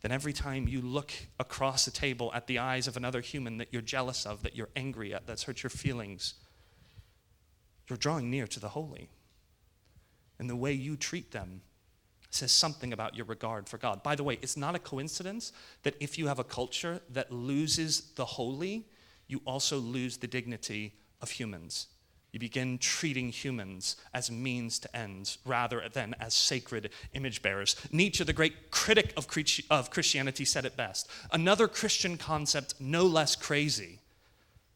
then 0.01 0.11
every 0.11 0.33
time 0.33 0.67
you 0.67 0.81
look 0.81 1.11
across 1.39 1.87
a 1.87 1.91
table 1.91 2.31
at 2.35 2.45
the 2.45 2.59
eyes 2.59 2.87
of 2.87 2.97
another 2.97 3.21
human 3.21 3.57
that 3.57 3.69
you're 3.71 3.81
jealous 3.81 4.25
of, 4.25 4.43
that 4.43 4.55
you're 4.55 4.69
angry 4.75 5.13
at, 5.13 5.25
that's 5.25 5.43
hurt 5.43 5.63
your 5.63 5.69
feelings, 5.69 6.35
you're 7.87 7.97
drawing 7.97 8.29
near 8.29 8.45
to 8.45 8.59
the 8.59 8.69
holy. 8.69 9.09
And 10.37 10.49
the 10.49 10.55
way 10.55 10.73
you 10.73 10.95
treat 10.95 11.31
them 11.31 11.61
says 12.29 12.51
something 12.51 12.93
about 12.93 13.15
your 13.15 13.25
regard 13.25 13.69
for 13.69 13.77
God. 13.77 14.03
By 14.03 14.15
the 14.15 14.23
way, 14.23 14.39
it's 14.41 14.57
not 14.57 14.75
a 14.75 14.79
coincidence 14.79 15.53
that 15.83 15.95
if 15.99 16.17
you 16.17 16.27
have 16.27 16.39
a 16.39 16.43
culture 16.43 17.01
that 17.11 17.31
loses 17.31 18.11
the 18.15 18.25
holy, 18.25 18.87
you 19.33 19.41
also 19.45 19.77
lose 19.77 20.17
the 20.17 20.27
dignity 20.27 20.93
of 21.19 21.31
humans. 21.31 21.87
You 22.31 22.39
begin 22.39 22.77
treating 22.77 23.29
humans 23.29 23.97
as 24.13 24.31
means 24.31 24.79
to 24.79 24.95
ends 24.95 25.39
rather 25.45 25.83
than 25.91 26.15
as 26.19 26.33
sacred 26.33 26.91
image 27.13 27.41
bearers. 27.41 27.75
Nietzsche, 27.91 28.23
the 28.23 28.33
great 28.33 28.71
critic 28.71 29.13
of, 29.17 29.89
Christianity, 29.89 30.45
said 30.45 30.65
it 30.65 30.77
best. 30.77 31.09
Another 31.31 31.67
Christian 31.67 32.17
concept, 32.17 32.75
no 32.79 33.03
less 33.03 33.35
crazy 33.35 33.99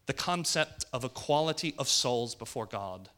the 0.06 0.12
concept 0.14 0.86
of 0.90 1.04
equality 1.04 1.74
of 1.78 1.86
souls 1.86 2.34
before 2.34 2.64
God. 2.64 3.10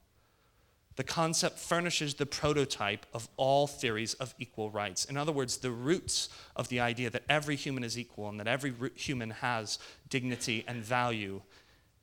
The 1.00 1.04
concept 1.04 1.58
furnishes 1.58 2.12
the 2.12 2.26
prototype 2.26 3.06
of 3.14 3.26
all 3.38 3.66
theories 3.66 4.12
of 4.12 4.34
equal 4.38 4.70
rights. 4.70 5.06
In 5.06 5.16
other 5.16 5.32
words, 5.32 5.56
the 5.56 5.70
roots 5.70 6.28
of 6.56 6.68
the 6.68 6.80
idea 6.80 7.08
that 7.08 7.22
every 7.26 7.56
human 7.56 7.84
is 7.84 7.98
equal 7.98 8.28
and 8.28 8.38
that 8.38 8.46
every 8.46 8.74
human 8.96 9.30
has 9.30 9.78
dignity 10.10 10.62
and 10.68 10.84
value 10.84 11.40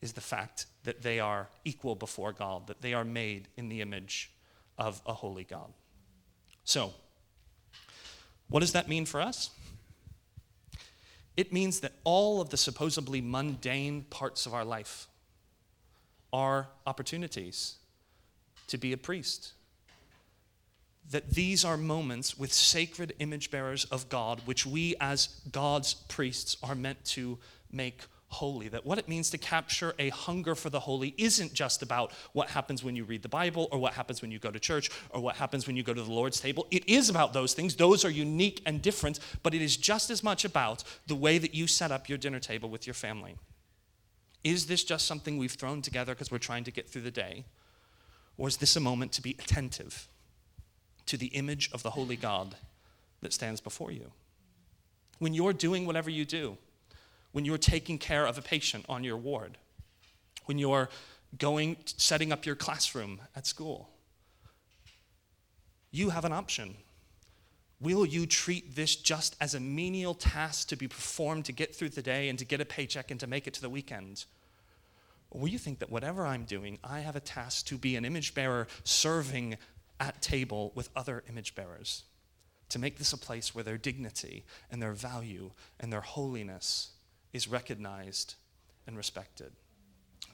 is 0.02 0.14
the 0.14 0.22
fact 0.22 0.66
that 0.84 1.04
they 1.04 1.20
are 1.20 1.48
equal 1.64 1.94
before 1.94 2.34
God, 2.34 2.66
that 2.66 2.82
they 2.82 2.96
are 2.96 3.04
made 3.04 3.50
in 3.56 3.70
the 3.70 3.82
image 3.82 4.32
of 4.80 5.00
a 5.06 5.14
holy 5.14 5.44
God. 5.44 5.72
So, 6.64 6.92
what 8.50 8.62
does 8.62 8.72
that 8.72 8.90
mean 8.90 9.06
for 9.06 9.22
us? 9.22 9.52
It 11.36 11.54
means 11.54 11.82
that 11.82 11.92
all 12.04 12.42
of 12.42 12.50
the 12.50 12.58
supposedly 12.58 13.22
mundane 13.22 14.06
parts 14.10 14.48
of 14.48 14.56
our 14.56 14.66
life 14.66 15.06
are 16.34 16.70
opportunities 16.88 17.76
to 18.68 18.78
be 18.78 18.94
a 18.94 18.98
priest. 18.98 19.54
That 21.10 21.32
these 21.32 21.64
are 21.64 21.78
moments 21.78 22.38
with 22.38 22.52
sacred 22.52 23.14
image 23.20 23.50
bearers 23.50 23.86
of 23.86 24.10
God, 24.10 24.42
which 24.46 24.66
we 24.66 24.96
as 25.00 25.28
God's 25.52 25.94
priests 25.94 26.58
are 26.62 26.76
meant 26.76 27.04
to 27.06 27.38
make 27.72 28.02
holy. 28.30 28.68
That 28.68 28.86
what 28.86 28.98
it 28.98 29.08
means 29.08 29.30
to 29.30 29.38
capture 29.38 29.96
a 30.00 30.10
hunger 30.10 30.54
for 30.54 30.70
the 30.70 30.82
holy 30.82 31.14
isn't 31.18 31.54
just 31.54 31.82
about 31.82 32.12
what 32.34 32.50
happens 32.50 32.84
when 32.84 32.96
you 32.96 33.04
read 33.04 33.22
the 33.22 33.30
Bible 33.30 33.70
or 33.72 33.80
what 33.80 33.94
happens 33.94 34.22
when 34.22 34.32
you 34.32 34.40
go 34.40 34.52
to 34.52 34.60
church 34.60 34.90
or 35.12 35.22
what 35.22 35.38
happens 35.38 35.66
when 35.66 35.76
you 35.76 35.84
go 35.84 35.94
to 35.94 36.02
the 36.02 36.12
Lord's 36.12 36.40
table. 36.40 36.68
It 36.72 36.88
is 36.90 37.10
about 37.10 37.34
those 37.34 37.54
things. 37.54 37.76
Those 37.76 38.04
are 38.04 38.10
unique 38.10 38.62
and 38.66 38.82
different, 38.82 39.20
but 39.44 39.54
it 39.54 39.62
is 39.62 39.78
just 39.78 40.10
as 40.10 40.24
much 40.24 40.44
about 40.44 40.84
the 41.08 41.16
way 41.16 41.38
that 41.38 41.54
you 41.54 41.68
set 41.68 41.92
up 41.92 42.10
your 42.10 42.18
dinner 42.18 42.40
table 42.40 42.70
with 42.70 42.86
your 42.86 42.94
family. 42.94 43.38
Is 44.44 44.68
this 44.68 44.84
just 44.84 45.06
something 45.06 45.38
we've 45.38 45.52
thrown 45.52 45.82
together 45.82 46.14
because 46.14 46.32
we're 46.32 46.38
trying 46.38 46.64
to 46.66 46.72
get 46.72 46.90
through 46.90 47.02
the 47.02 47.12
day? 47.12 47.46
Or 48.38 48.48
is 48.48 48.58
this 48.58 48.76
a 48.76 48.80
moment 48.80 49.12
to 49.14 49.22
be 49.22 49.36
attentive 49.40 50.08
to 51.08 51.18
the 51.18 51.28
image 51.28 51.70
of 51.74 51.84
the 51.84 51.92
holy 51.92 52.16
God 52.16 52.56
that 53.22 53.34
stands 53.34 53.62
before 53.62 53.92
you? 53.92 54.12
When 55.20 55.34
you're 55.34 55.54
doing 55.54 55.86
whatever 55.86 56.10
you 56.10 56.26
do, 56.26 56.58
when 57.32 57.46
you're 57.46 57.58
taking 57.58 57.98
care 57.98 58.26
of 58.26 58.38
a 58.38 58.42
patient 58.42 58.86
on 58.88 59.04
your 59.04 59.18
ward, 59.18 59.58
when 60.46 60.58
you're 60.58 60.90
going, 61.38 61.78
setting 61.86 62.32
up 62.32 62.46
your 62.46 62.56
classroom 62.56 63.20
at 63.36 63.46
school. 63.46 63.90
You 65.92 66.10
have 66.10 66.26
an 66.26 66.32
option. 66.32 66.76
Will 67.80 68.06
you 68.06 68.26
treat 68.26 68.76
this 68.76 68.96
just 68.96 69.36
as 69.40 69.54
a 69.54 69.60
menial 69.60 70.14
task 70.14 70.70
to 70.70 70.76
be 70.76 70.88
performed 70.88 71.46
to 71.46 71.52
get 71.52 71.76
through 71.76 71.90
the 71.90 72.02
day 72.02 72.30
and 72.30 72.40
to 72.40 72.46
get 72.46 72.62
a 72.62 72.66
paycheck 72.66 73.12
and 73.12 73.20
to 73.20 73.28
make 73.28 73.46
it 73.46 73.54
to 73.56 73.62
the 73.62 73.70
weekend? 73.70 74.26
You 75.34 75.58
think 75.58 75.80
that 75.80 75.90
whatever 75.90 76.26
I'm 76.26 76.46
doing, 76.46 76.80
I 76.84 77.00
have 77.00 77.16
a 77.16 77.22
task 77.22 77.68
to 77.68 77.78
be 77.78 77.96
an 77.96 78.06
image 78.06 78.34
bearer 78.34 78.68
serving 78.84 79.58
at 80.00 80.22
table 80.22 80.72
with 80.76 80.90
other 80.96 81.24
image 81.30 81.56
bearers? 81.56 82.04
To 82.70 82.80
make 82.80 82.98
this 82.98 83.14
a 83.14 83.18
place 83.18 83.56
where 83.56 83.64
their 83.64 83.78
dignity 83.78 84.46
and 84.72 84.82
their 84.82 84.94
value 84.94 85.52
and 85.80 85.92
their 85.92 86.02
holiness 86.02 86.92
is 87.34 87.48
recognized 87.48 88.36
and 88.86 88.98
respected. 88.98 89.54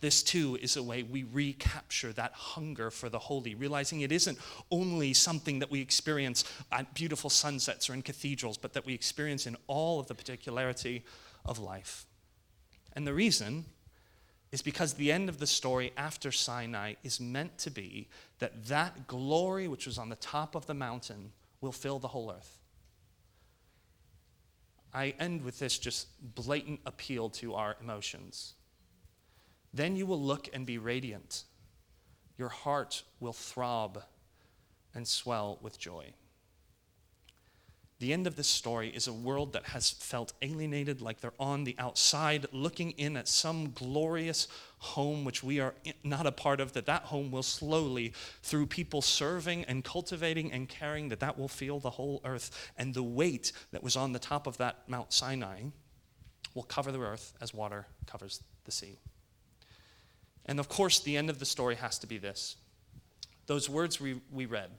This 0.01 0.23
too 0.23 0.58
is 0.62 0.75
a 0.75 0.84
way 0.84 1.03
we 1.03 1.23
recapture 1.23 2.12
that 2.13 2.34
hunger 2.34 2.91
for 2.91 3.08
the 3.08 3.19
holy, 3.19 3.56
realizing 3.56 4.01
it 4.01 4.12
isn't 4.12 4.38
only 4.69 5.13
something 5.13 5.60
that 5.60 5.71
we 5.71 5.79
experience 5.79 6.43
at 6.71 6.93
beautiful 6.93 7.29
sunsets 7.29 7.89
or 7.89 7.93
in 7.93 8.01
cathedrals, 8.01 8.58
but 8.58 8.73
that 8.73 8.86
we 8.86 8.93
experience 8.93 9.47
in 9.47 9.56
all 9.67 9.99
of 9.99 10.08
the 10.08 10.15
particularity 10.15 11.06
of 11.45 11.60
life. 11.60 12.06
And 12.93 13.08
the 13.08 13.13
reason 13.13 13.65
is 14.53 14.61
because 14.61 14.93
the 14.93 15.11
end 15.11 15.29
of 15.29 15.39
the 15.39 15.47
story 15.47 15.91
after 15.97 16.31
Sinai 16.31 16.93
is 17.03 17.19
meant 17.19 17.57
to 17.57 17.71
be 17.71 18.07
that 18.37 18.67
that 18.67 19.07
glory 19.07 19.67
which 19.67 19.87
was 19.87 19.97
on 19.97 20.09
the 20.09 20.15
top 20.17 20.53
of 20.53 20.67
the 20.67 20.75
mountain 20.75 21.31
will 21.59 21.71
fill 21.71 21.97
the 21.97 22.09
whole 22.09 22.31
earth. 22.31 22.59
I 24.93 25.15
end 25.19 25.41
with 25.41 25.57
this 25.57 25.79
just 25.79 26.07
blatant 26.35 26.81
appeal 26.85 27.31
to 27.31 27.55
our 27.55 27.75
emotions. 27.81 28.53
Then 29.73 29.95
you 29.95 30.05
will 30.05 30.21
look 30.21 30.47
and 30.53 30.67
be 30.67 30.77
radiant. 30.77 31.45
Your 32.37 32.49
heart 32.49 33.01
will 33.19 33.33
throb 33.33 34.03
and 34.93 35.07
swell 35.07 35.57
with 35.63 35.79
joy. 35.79 36.13
The 38.03 38.11
end 38.11 38.27
of 38.27 38.35
this 38.35 38.49
story 38.49 38.89
is 38.89 39.07
a 39.07 39.13
world 39.13 39.53
that 39.53 39.67
has 39.67 39.91
felt 39.91 40.33
alienated, 40.41 41.01
like 41.01 41.21
they're 41.21 41.31
on 41.39 41.63
the 41.63 41.73
outside, 41.79 42.45
looking 42.51 42.91
in 42.91 43.15
at 43.15 43.29
some 43.29 43.71
glorious 43.71 44.49
home 44.79 45.23
which 45.23 45.41
we 45.41 45.61
are 45.61 45.73
not 46.03 46.27
a 46.27 46.33
part 46.33 46.59
of, 46.59 46.73
that 46.73 46.85
that 46.87 47.03
home 47.03 47.31
will 47.31 47.43
slowly, 47.43 48.11
through 48.41 48.65
people 48.65 49.01
serving 49.01 49.63
and 49.69 49.85
cultivating 49.85 50.51
and 50.51 50.67
caring, 50.67 51.07
that 51.07 51.21
that 51.21 51.39
will 51.39 51.47
feel 51.47 51.79
the 51.79 51.91
whole 51.91 52.19
earth. 52.25 52.73
And 52.77 52.93
the 52.93 53.01
weight 53.01 53.53
that 53.71 53.81
was 53.81 53.95
on 53.95 54.11
the 54.11 54.19
top 54.19 54.47
of 54.47 54.57
that 54.57 54.79
Mount 54.89 55.13
Sinai 55.13 55.61
will 56.53 56.63
cover 56.63 56.91
the 56.91 56.99
earth 56.99 57.31
as 57.39 57.53
water 57.53 57.87
covers 58.05 58.43
the 58.65 58.71
sea. 58.73 58.99
And 60.45 60.59
of 60.59 60.67
course, 60.67 60.99
the 60.99 61.15
end 61.15 61.29
of 61.29 61.39
the 61.39 61.45
story 61.45 61.75
has 61.75 61.97
to 61.99 62.07
be 62.07 62.17
this. 62.17 62.57
Those 63.45 63.69
words 63.69 64.01
we, 64.01 64.19
we 64.29 64.45
read, 64.45 64.71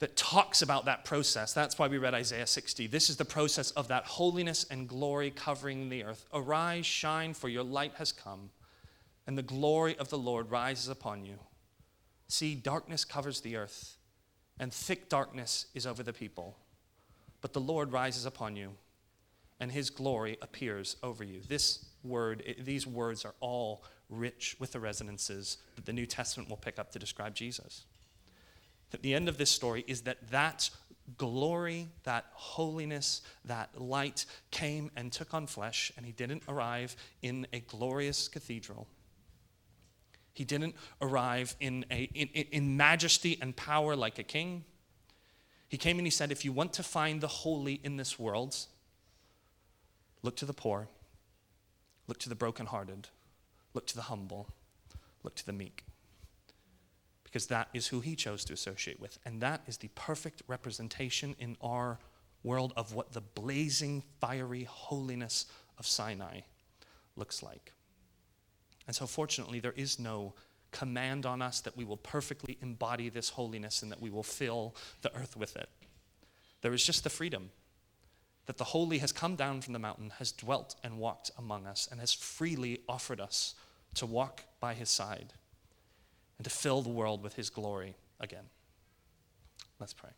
that 0.00 0.16
talks 0.16 0.62
about 0.62 0.84
that 0.84 1.04
process. 1.04 1.52
That's 1.52 1.78
why 1.78 1.88
we 1.88 1.98
read 1.98 2.14
Isaiah 2.14 2.46
60. 2.46 2.86
This 2.86 3.10
is 3.10 3.16
the 3.16 3.24
process 3.24 3.72
of 3.72 3.88
that 3.88 4.04
holiness 4.04 4.64
and 4.70 4.88
glory 4.88 5.30
covering 5.30 5.88
the 5.88 6.04
earth. 6.04 6.24
Arise, 6.32 6.86
shine, 6.86 7.34
for 7.34 7.48
your 7.48 7.64
light 7.64 7.94
has 7.96 8.12
come, 8.12 8.50
and 9.26 9.36
the 9.36 9.42
glory 9.42 9.96
of 9.98 10.08
the 10.08 10.18
Lord 10.18 10.50
rises 10.50 10.88
upon 10.88 11.24
you. 11.24 11.38
See, 12.28 12.54
darkness 12.54 13.04
covers 13.04 13.40
the 13.40 13.56
earth, 13.56 13.96
and 14.60 14.72
thick 14.72 15.08
darkness 15.08 15.66
is 15.74 15.86
over 15.86 16.02
the 16.02 16.12
people. 16.12 16.56
But 17.40 17.52
the 17.52 17.60
Lord 17.60 17.92
rises 17.92 18.24
upon 18.24 18.54
you, 18.54 18.74
and 19.58 19.72
his 19.72 19.90
glory 19.90 20.38
appears 20.40 20.96
over 21.02 21.24
you. 21.24 21.40
This 21.48 21.86
word, 22.04 22.44
these 22.60 22.86
words 22.86 23.24
are 23.24 23.34
all 23.40 23.84
rich 24.08 24.56
with 24.60 24.72
the 24.72 24.80
resonances 24.80 25.58
that 25.74 25.86
the 25.86 25.92
New 25.92 26.06
Testament 26.06 26.48
will 26.48 26.56
pick 26.56 26.78
up 26.78 26.92
to 26.92 26.98
describe 27.00 27.34
Jesus 27.34 27.84
the 28.90 29.14
end 29.14 29.28
of 29.28 29.38
this 29.38 29.50
story 29.50 29.84
is 29.86 30.02
that 30.02 30.30
that 30.30 30.70
glory, 31.16 31.88
that 32.04 32.26
holiness, 32.32 33.22
that 33.44 33.80
light 33.80 34.26
came 34.50 34.90
and 34.96 35.12
took 35.12 35.32
on 35.32 35.46
flesh, 35.46 35.92
and 35.96 36.04
he 36.04 36.12
didn't 36.12 36.42
arrive 36.48 36.96
in 37.22 37.46
a 37.52 37.60
glorious 37.60 38.28
cathedral. 38.28 38.86
He 40.34 40.44
didn't 40.44 40.74
arrive 41.00 41.56
in, 41.60 41.84
a, 41.90 42.04
in, 42.14 42.28
in 42.28 42.76
majesty 42.76 43.38
and 43.40 43.56
power 43.56 43.96
like 43.96 44.18
a 44.18 44.22
king. 44.22 44.64
He 45.68 45.76
came 45.76 45.98
and 45.98 46.06
he 46.06 46.10
said, 46.10 46.30
If 46.30 46.44
you 46.44 46.52
want 46.52 46.72
to 46.74 46.82
find 46.82 47.20
the 47.20 47.28
holy 47.28 47.80
in 47.82 47.96
this 47.96 48.18
world, 48.18 48.56
look 50.22 50.36
to 50.36 50.46
the 50.46 50.52
poor, 50.52 50.88
look 52.06 52.18
to 52.20 52.28
the 52.28 52.34
brokenhearted, 52.34 53.08
look 53.74 53.86
to 53.86 53.96
the 53.96 54.02
humble, 54.02 54.48
look 55.24 55.34
to 55.36 55.44
the 55.44 55.52
meek 55.52 55.84
because 57.28 57.46
that 57.48 57.68
is 57.74 57.88
who 57.88 58.00
he 58.00 58.16
chose 58.16 58.42
to 58.46 58.54
associate 58.54 58.98
with. 58.98 59.18
And 59.26 59.40
that 59.42 59.60
is 59.66 59.76
the 59.76 59.88
perfect 59.88 60.42
representation 60.48 61.36
in 61.38 61.56
our 61.60 61.98
world 62.42 62.72
of 62.74 62.94
what 62.94 63.12
the 63.12 63.20
blazing, 63.20 64.02
fiery 64.18 64.64
holiness 64.64 65.44
of 65.78 65.86
Sinai 65.86 66.40
looks 67.16 67.42
like. 67.42 67.74
And 68.86 68.96
so, 68.96 69.06
fortunately, 69.06 69.60
there 69.60 69.74
is 69.76 69.98
no 69.98 70.32
command 70.70 71.26
on 71.26 71.42
us 71.42 71.60
that 71.60 71.76
we 71.76 71.84
will 71.84 71.98
perfectly 71.98 72.56
embody 72.62 73.10
this 73.10 73.28
holiness 73.30 73.82
and 73.82 73.92
that 73.92 74.00
we 74.00 74.08
will 74.08 74.22
fill 74.22 74.74
the 75.02 75.14
earth 75.14 75.36
with 75.36 75.56
it. 75.56 75.68
There 76.62 76.72
is 76.72 76.84
just 76.84 77.04
the 77.04 77.10
freedom 77.10 77.50
that 78.46 78.56
the 78.56 78.64
holy 78.64 78.98
has 78.98 79.12
come 79.12 79.36
down 79.36 79.60
from 79.60 79.74
the 79.74 79.78
mountain, 79.78 80.12
has 80.18 80.32
dwelt 80.32 80.76
and 80.82 80.98
walked 80.98 81.30
among 81.36 81.66
us, 81.66 81.86
and 81.90 82.00
has 82.00 82.14
freely 82.14 82.80
offered 82.88 83.20
us 83.20 83.54
to 83.94 84.06
walk 84.06 84.44
by 84.58 84.72
his 84.72 84.88
side 84.88 85.34
and 86.38 86.44
to 86.44 86.50
fill 86.50 86.82
the 86.82 86.88
world 86.88 87.22
with 87.22 87.34
his 87.34 87.50
glory 87.50 87.96
again. 88.20 88.44
Let's 89.80 89.92
pray. 89.92 90.10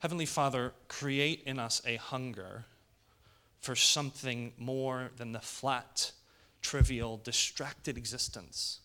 Heavenly 0.00 0.26
Father, 0.26 0.72
create 0.86 1.42
in 1.44 1.58
us 1.58 1.82
a 1.84 1.96
hunger 1.96 2.64
for 3.60 3.74
something 3.74 4.52
more 4.56 5.10
than 5.16 5.32
the 5.32 5.40
flat, 5.40 6.12
trivial, 6.62 7.20
distracted 7.22 7.98
existence 7.98 8.80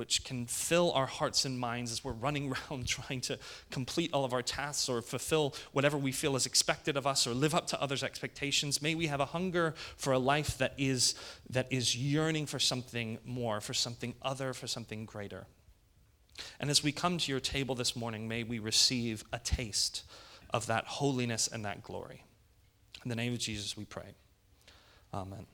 which 0.00 0.24
can 0.24 0.46
fill 0.46 0.92
our 0.92 1.04
hearts 1.04 1.44
and 1.44 1.60
minds 1.60 1.92
as 1.92 2.02
we're 2.02 2.12
running 2.12 2.50
around 2.70 2.86
trying 2.86 3.20
to 3.20 3.38
complete 3.70 4.10
all 4.14 4.24
of 4.24 4.32
our 4.32 4.40
tasks 4.40 4.88
or 4.88 5.02
fulfill 5.02 5.54
whatever 5.72 5.98
we 5.98 6.10
feel 6.10 6.36
is 6.36 6.46
expected 6.46 6.96
of 6.96 7.06
us 7.06 7.26
or 7.26 7.34
live 7.34 7.54
up 7.54 7.66
to 7.66 7.78
others' 7.82 8.02
expectations. 8.02 8.80
May 8.80 8.94
we 8.94 9.08
have 9.08 9.20
a 9.20 9.26
hunger 9.26 9.74
for 9.98 10.14
a 10.14 10.18
life 10.18 10.56
that 10.56 10.72
is, 10.78 11.14
that 11.50 11.66
is 11.70 11.94
yearning 11.94 12.46
for 12.46 12.58
something 12.58 13.18
more, 13.26 13.60
for 13.60 13.74
something 13.74 14.14
other, 14.22 14.54
for 14.54 14.66
something 14.66 15.04
greater. 15.04 15.46
And 16.58 16.70
as 16.70 16.82
we 16.82 16.92
come 16.92 17.18
to 17.18 17.30
your 17.30 17.40
table 17.40 17.74
this 17.74 17.94
morning, 17.94 18.26
may 18.26 18.42
we 18.42 18.58
receive 18.58 19.22
a 19.34 19.38
taste 19.38 20.04
of 20.48 20.64
that 20.68 20.86
holiness 20.86 21.46
and 21.46 21.62
that 21.66 21.82
glory. 21.82 22.24
In 23.04 23.10
the 23.10 23.16
name 23.16 23.34
of 23.34 23.38
Jesus, 23.38 23.76
we 23.76 23.84
pray. 23.84 24.14
Amen. 25.12 25.44